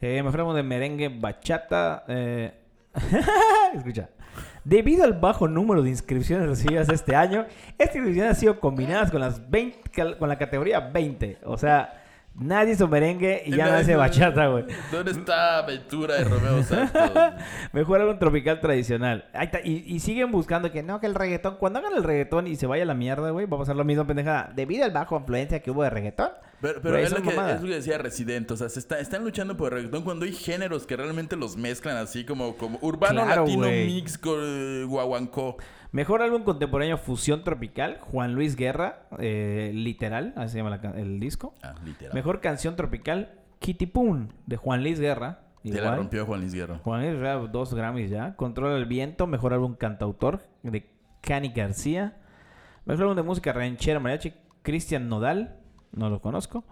[0.01, 2.03] Eh, mejor álbum de merengue Bachata.
[2.07, 2.53] eh,
[3.75, 4.09] Escucha.
[4.63, 7.45] Debido al bajo número de inscripciones recibidas este año,
[7.77, 11.37] estas inscripciones han sido combinadas con las 20, cal- con la categoría 20.
[11.45, 12.03] O sea,
[12.39, 14.65] nadie hizo merengue y ya nadie hace bachata, güey.
[14.91, 17.11] ¿Dónde está Aventura de Romeo Santos?
[17.73, 19.25] Mejor álbum tropical tradicional.
[19.33, 19.59] Ahí está.
[19.63, 21.55] Y, y siguen buscando que no, que el reggaetón.
[21.57, 23.83] Cuando hagan el reggaetón y se vaya a la mierda, güey, va a pasar lo
[23.83, 24.51] mismo, pendejada.
[24.55, 26.29] Debido al bajo influencia que hubo de reggaetón.
[26.59, 28.49] Pero, pero es, lo que, es lo que decía Resident.
[28.49, 31.55] O sea, se está- están luchando por el reggaetón cuando hay géneros que realmente los
[31.55, 33.85] mezclan así como, como urbano, Claro, latino, güey.
[33.85, 35.57] mix con eh, guaguancó.
[35.97, 37.97] Mejor álbum contemporáneo fusión tropical.
[38.01, 39.07] Juan Luis Guerra.
[39.17, 40.31] eh, literal.
[40.35, 41.55] Así se llama la el disco.
[41.63, 42.13] Ah, literal.
[42.13, 43.31] Mejor canción tropical.
[43.57, 45.39] Kitty Poon de Juan Luis Guerra.
[45.63, 45.97] Te la Igual.
[45.97, 46.77] rompió Juan Luis Guerra.
[46.83, 48.35] Juan Luis Guerra, dos Grammys ya.
[48.35, 49.25] Controla el viento.
[49.25, 50.87] Mejor álbum cantautor de
[51.21, 52.15] Cani García.
[52.85, 54.33] Mejor álbum de música ranchera mariachi.
[54.61, 55.55] Cristian Nodal.
[55.93, 56.63] No lo conozco.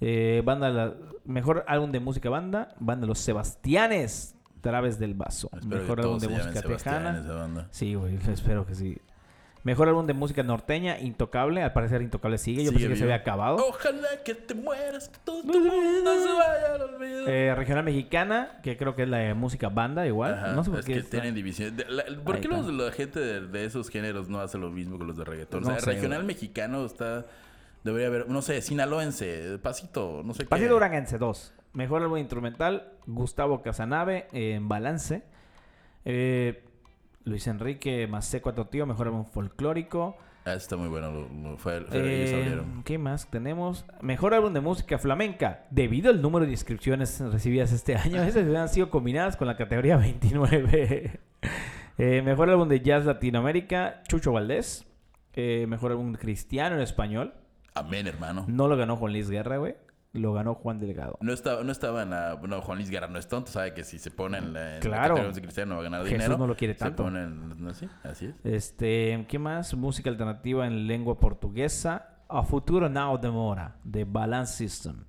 [0.00, 0.94] Eh, banda la-
[1.24, 2.74] mejor álbum de música banda.
[2.80, 4.33] Banda Los Sebastianes.
[4.64, 5.48] Traves del Vaso.
[5.52, 7.68] Espero mejor álbum de música tejana.
[7.70, 8.98] Sí, güey, espero que sí.
[9.62, 11.62] Mejor álbum de música norteña, Intocable.
[11.62, 12.64] Al parecer Intocable sigue.
[12.64, 13.56] Yo Sigue pensé que se había acabado.
[13.66, 15.70] Ojalá que te mueras, que todo tu mundo
[16.20, 17.26] se vaya al olvido.
[17.28, 20.34] Eh, regional mexicana, que creo que es la de música banda igual.
[20.34, 20.92] Ajá, no sé por es qué.
[20.94, 21.76] que está- tienen división.
[21.76, 24.68] De- la- ¿Por Ahí qué los, la gente de, de esos géneros no hace lo
[24.70, 25.62] mismo que los de reggaetón?
[25.62, 26.26] No o sea, sé, regional güey.
[26.34, 27.24] mexicano está...
[27.84, 30.48] Debería haber, no sé, sinaloense, pasito, no sé qué.
[30.48, 31.52] Partido Duranguense 2.
[31.74, 35.22] Mejor álbum instrumental, Gustavo Casanave en Balance.
[36.04, 36.62] Eh,
[37.24, 40.16] Luis Enrique Maceco a Tío, mejor álbum folclórico.
[40.46, 41.98] Ah, está muy bueno, lo- lo- fue, fue-
[42.44, 42.62] ellos Eh.
[42.84, 43.86] ¿Qué más tenemos?
[44.02, 45.64] Mejor álbum de música flamenca.
[45.70, 49.96] Debido al número de inscripciones recibidas este año, esas han sido combinadas con la categoría
[49.96, 51.20] 29.
[51.96, 54.84] Eh, mejor álbum de jazz Latinoamérica, Chucho Valdés.
[55.34, 57.34] Eh, mejor álbum cristiano en español.
[57.72, 58.44] Amén, hermano.
[58.48, 59.76] No lo ganó Juan Luis Guerra, güey.
[60.14, 61.18] Lo ganó Juan Delgado.
[61.20, 62.38] No estaba, no estaba en la...
[62.42, 64.74] No, Juan Luis Guerra no es tonto, sabe que si se pone en la, en
[64.76, 65.14] la Claro.
[65.16, 66.38] categoría de cristiano no va a ganar Jesús dinero.
[66.38, 67.02] no lo quiere Se tanto.
[67.02, 68.34] pone en- no, sí, así es.
[68.44, 69.74] Este, ¿qué más?
[69.74, 72.10] Música alternativa en lengua portuguesa.
[72.28, 75.04] A Futuro Now Demora, de Balance System.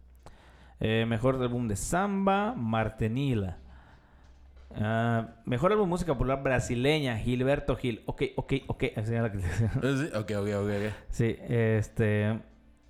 [0.79, 3.57] Eh, mejor álbum de samba, Martenila.
[4.75, 8.01] Ah, mejor álbum de música popular brasileña, Gilberto Gil.
[8.05, 8.83] Ok, ok, ok.
[8.95, 10.69] La sí, Ok, ok, ok.
[10.69, 10.93] ok.
[11.09, 12.39] sí, este.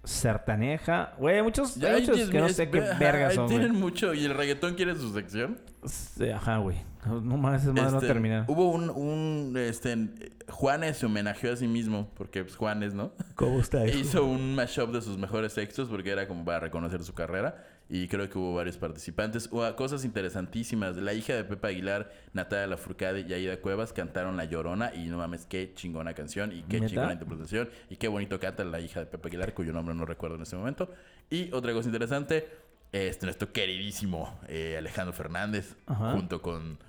[0.06, 1.14] Sertaneja.
[1.18, 3.48] Güey, hay muchos, Ya hay muchos que no sé qué vergas son.
[3.48, 4.14] Tienen mucho.
[4.14, 5.60] ¿Y el reggaetón quiere su sección?
[5.86, 6.78] Sí, Ajá, güey.
[7.06, 8.46] No mames, es más no Este, terminar.
[8.48, 10.10] Hubo un, un este,
[10.50, 13.12] Juanes se homenajeó a sí mismo, porque pues, Juanes, ¿no?
[13.36, 13.98] ¿Cómo está eso?
[14.00, 17.64] Hizo un mashup de sus mejores textos porque era como para reconocer su carrera.
[17.88, 19.48] Y creo que hubo varios participantes.
[19.52, 20.98] Hubo cosas interesantísimas.
[20.98, 24.94] La hija de Pepe Aguilar, Natalia Lafourcade y Aida Cuevas cantaron La Llorona.
[24.96, 27.70] Y no mames, qué chingona canción y qué chingona interpretación.
[27.90, 30.56] Y qué bonito canta la hija de Pepe Aguilar, cuyo nombre no recuerdo en este
[30.56, 30.92] momento.
[31.30, 32.48] Y otra cosa interesante,
[32.92, 36.14] este, nuestro queridísimo eh, Alejandro Fernández, Ajá.
[36.14, 36.80] junto con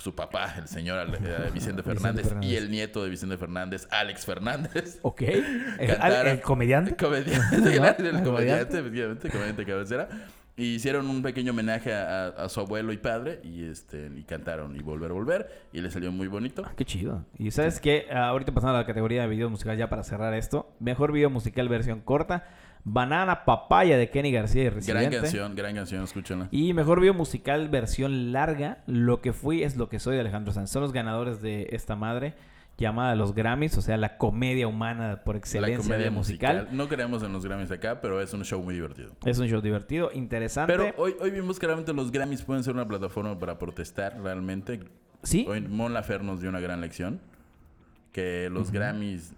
[0.00, 2.50] su papá, el señor eh, Vicente Fernández, Fernández.
[2.50, 4.98] y el nieto de Vicente Fernández, Alex Fernández.
[5.02, 5.22] Ok.
[5.22, 5.44] ¿El,
[5.78, 6.96] Cantaron- el comediante?
[6.96, 7.66] Comediante, ¿No?
[7.68, 8.22] el ¿Comediante?
[8.24, 10.08] comediante, efectivamente, comediante cabecera.
[10.56, 14.74] Y hicieron un pequeño homenaje a, a su abuelo y padre y este y cantaron
[14.74, 16.64] y volver, volver y le salió muy bonito.
[16.66, 17.24] Ah, Qué chido.
[17.38, 20.34] Y sabes qué, Ah, ahorita pasando a la categoría de videos musicales ya para cerrar
[20.34, 20.74] esto.
[20.80, 22.48] Mejor video musical versión corta.
[22.84, 25.16] Banana Papaya de Kenny García y Gran Residente.
[25.18, 26.48] canción, gran canción, escúchenla.
[26.50, 28.78] Y mejor video musical versión larga.
[28.86, 30.70] Lo que fui es lo que soy de Alejandro Sanz.
[30.70, 32.34] Son los ganadores de esta madre
[32.78, 36.56] llamada los Grammys, o sea, la comedia humana por La excelencia comedia de musical.
[36.58, 36.76] musical.
[36.76, 39.10] No creemos en los Grammys acá, pero es un show muy divertido.
[39.24, 40.72] Es un show divertido, interesante.
[40.76, 44.78] Pero hoy, hoy vimos que realmente los Grammys pueden ser una plataforma para protestar realmente.
[45.24, 47.20] sí, Hoy Mon Lafer nos dio una gran lección.
[48.12, 49.34] Que los Grammys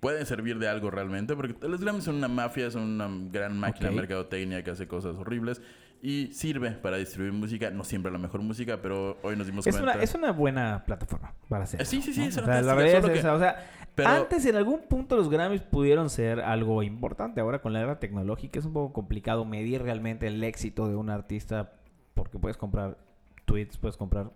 [0.00, 1.34] pueden servir de algo realmente.
[1.36, 5.16] Porque los Grammys son una mafia, son una gran máquina de mercadotecnia que hace cosas
[5.16, 5.60] horribles.
[6.00, 7.70] Y sirve para distribuir música.
[7.70, 9.94] No siempre la mejor música, pero hoy nos dimos es cuenta.
[9.94, 11.82] una, es una buena plataforma para hacer.
[11.82, 13.34] Eh, sí, sí, sí, es O sea, la solo es que- esa.
[13.34, 17.40] O sea, pero- antes en algún punto los Grammys pudieron ser algo importante.
[17.40, 21.10] Ahora con la era tecnológica es un poco complicado medir realmente el éxito de un
[21.10, 21.72] artista
[22.14, 22.96] porque puedes comprar
[23.44, 24.30] tweets, puedes comprar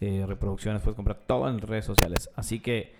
[0.00, 2.30] eh, reproducciones, puedes comprar todo en redes sociales.
[2.34, 2.94] Así que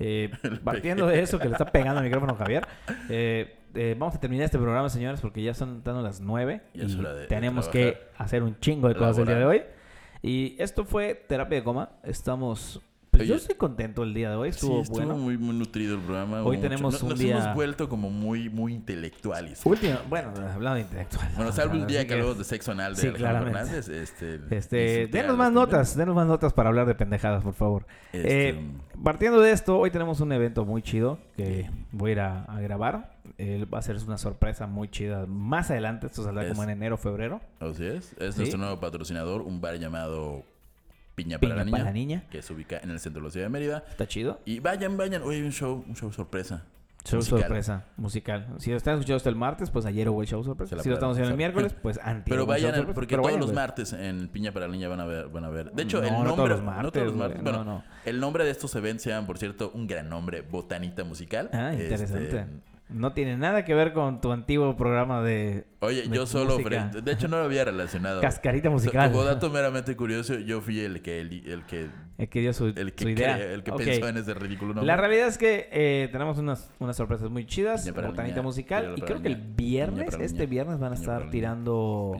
[0.00, 0.30] eh,
[0.64, 2.66] partiendo de eso que le está pegando el micrófono a Javier,
[3.08, 6.84] eh, eh, vamos a terminar este programa, señores, porque ya son dando las 9 Ya
[6.84, 9.62] es y de- tenemos que hacer un chingo de cosas el día de hoy.
[10.22, 11.92] Y esto fue Terapia de Coma.
[12.02, 12.80] Estamos
[13.10, 14.50] Pues yo estoy contento el día de hoy.
[14.52, 15.16] Sí, Estuvo estuvo bueno.
[15.16, 16.42] muy, muy nutrido el programa.
[16.42, 19.60] Hoy tenemos mucho- un nos, día- Nos hemos vuelto como muy, muy intelectuales.
[19.66, 21.28] Último, bueno, hablando de intelectual.
[21.36, 23.44] Bueno, salvo el Así día que hablamos de sexo anal de Sí, Alejandro.
[23.44, 23.88] Fernández.
[23.88, 27.86] Este, Este, denos más notas, denos más notas para hablar de pendejadas, por favor.
[28.12, 28.70] Este, Eh,
[29.02, 32.60] partiendo de esto, hoy tenemos un evento muy chido que voy a ir a, a
[32.60, 33.18] grabar.
[33.38, 35.26] Eh, va a ser una sorpresa muy chida.
[35.26, 37.40] Más adelante, esto saldrá como en enero, febrero.
[37.60, 38.14] Así es.
[38.18, 38.40] Es Sí.
[38.40, 40.42] nuestro nuevo patrocinador, un bar llamado
[41.24, 42.24] Piña para, Piña la, niña, para la niña.
[42.30, 43.84] que se ubica en el centro de la ciudad de Mérida.
[43.88, 44.40] Está chido.
[44.44, 45.22] Y vayan, vayan.
[45.22, 46.64] Hoy hay un show, un show sorpresa.
[47.02, 47.40] Show musical.
[47.40, 48.46] sorpresa, musical.
[48.58, 50.78] Si lo están escuchando hasta el martes, pues ayer hubo el show sorpresa.
[50.82, 52.24] Si lo estamos haciendo el miércoles, pues antes.
[52.28, 52.94] Pero vayan, sorpresa.
[52.94, 55.28] porque Pero todos vayan, los martes en Piña para la Niña van a ver.
[55.28, 55.72] Van a ver.
[55.72, 56.36] De hecho, No, el no nombre.
[56.36, 57.38] todos los no martes, todos los martes.
[57.42, 57.84] no, Bueno, no.
[58.04, 61.48] el nombre de estos eventos se llaman, por cierto, un gran nombre, Botanita Musical.
[61.54, 62.46] Ah, Este, interesante.
[62.92, 66.58] No tiene nada que ver con tu antiguo programa de Oye, de yo solo.
[66.58, 68.20] De hecho, no lo había relacionado.
[68.20, 69.10] Cascarita musical.
[69.12, 71.88] Como dato meramente curioso, yo fui el que, el, el que,
[72.18, 73.38] El que dio su, el que, su idea.
[73.38, 74.86] cre- el que pensó en ese ridículo nombre.
[74.86, 79.00] La realidad es que eh, tenemos unas, unas sorpresas muy chidas, botanita niña, musical, y
[79.02, 82.16] creo que el viernes, este viernes van a estar tirando,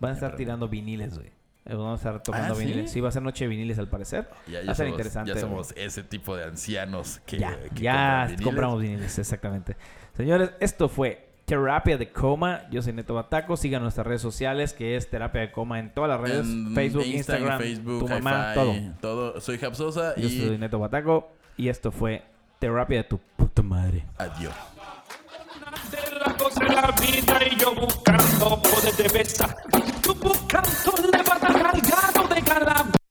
[0.00, 1.30] van a estar tirando viniles, güey.
[1.68, 2.64] Eh, Vamos a estar tocando ¿sí?
[2.64, 2.90] viniles.
[2.90, 4.28] Sí, va a ser noche de viniles al parecer.
[4.46, 5.34] Ya, va a ser somos, interesante.
[5.34, 8.44] ya somos ese tipo de ancianos que, ya, que ya compran viniles.
[8.44, 9.76] compramos viniles, exactamente.
[10.16, 12.62] Señores, esto fue Terapia de Coma.
[12.70, 13.56] Yo soy Neto Bataco.
[13.56, 17.04] Sigan nuestras redes sociales, que es Terapia de Coma en todas las redes: En Facebook,
[17.04, 18.74] Instagram, Instagram, Facebook, tu mamá, todo.
[19.00, 19.40] todo.
[19.40, 21.30] Soy Japsosa Yo y soy Neto Bataco.
[21.56, 22.22] Y esto fue
[22.58, 24.04] Terapia de tu puta madre.
[24.18, 24.54] adiós
[26.36, 29.56] cosa en la vida y yo buscando poder de besar.
[30.02, 33.05] Tú buscando levantar al gato de calabaza.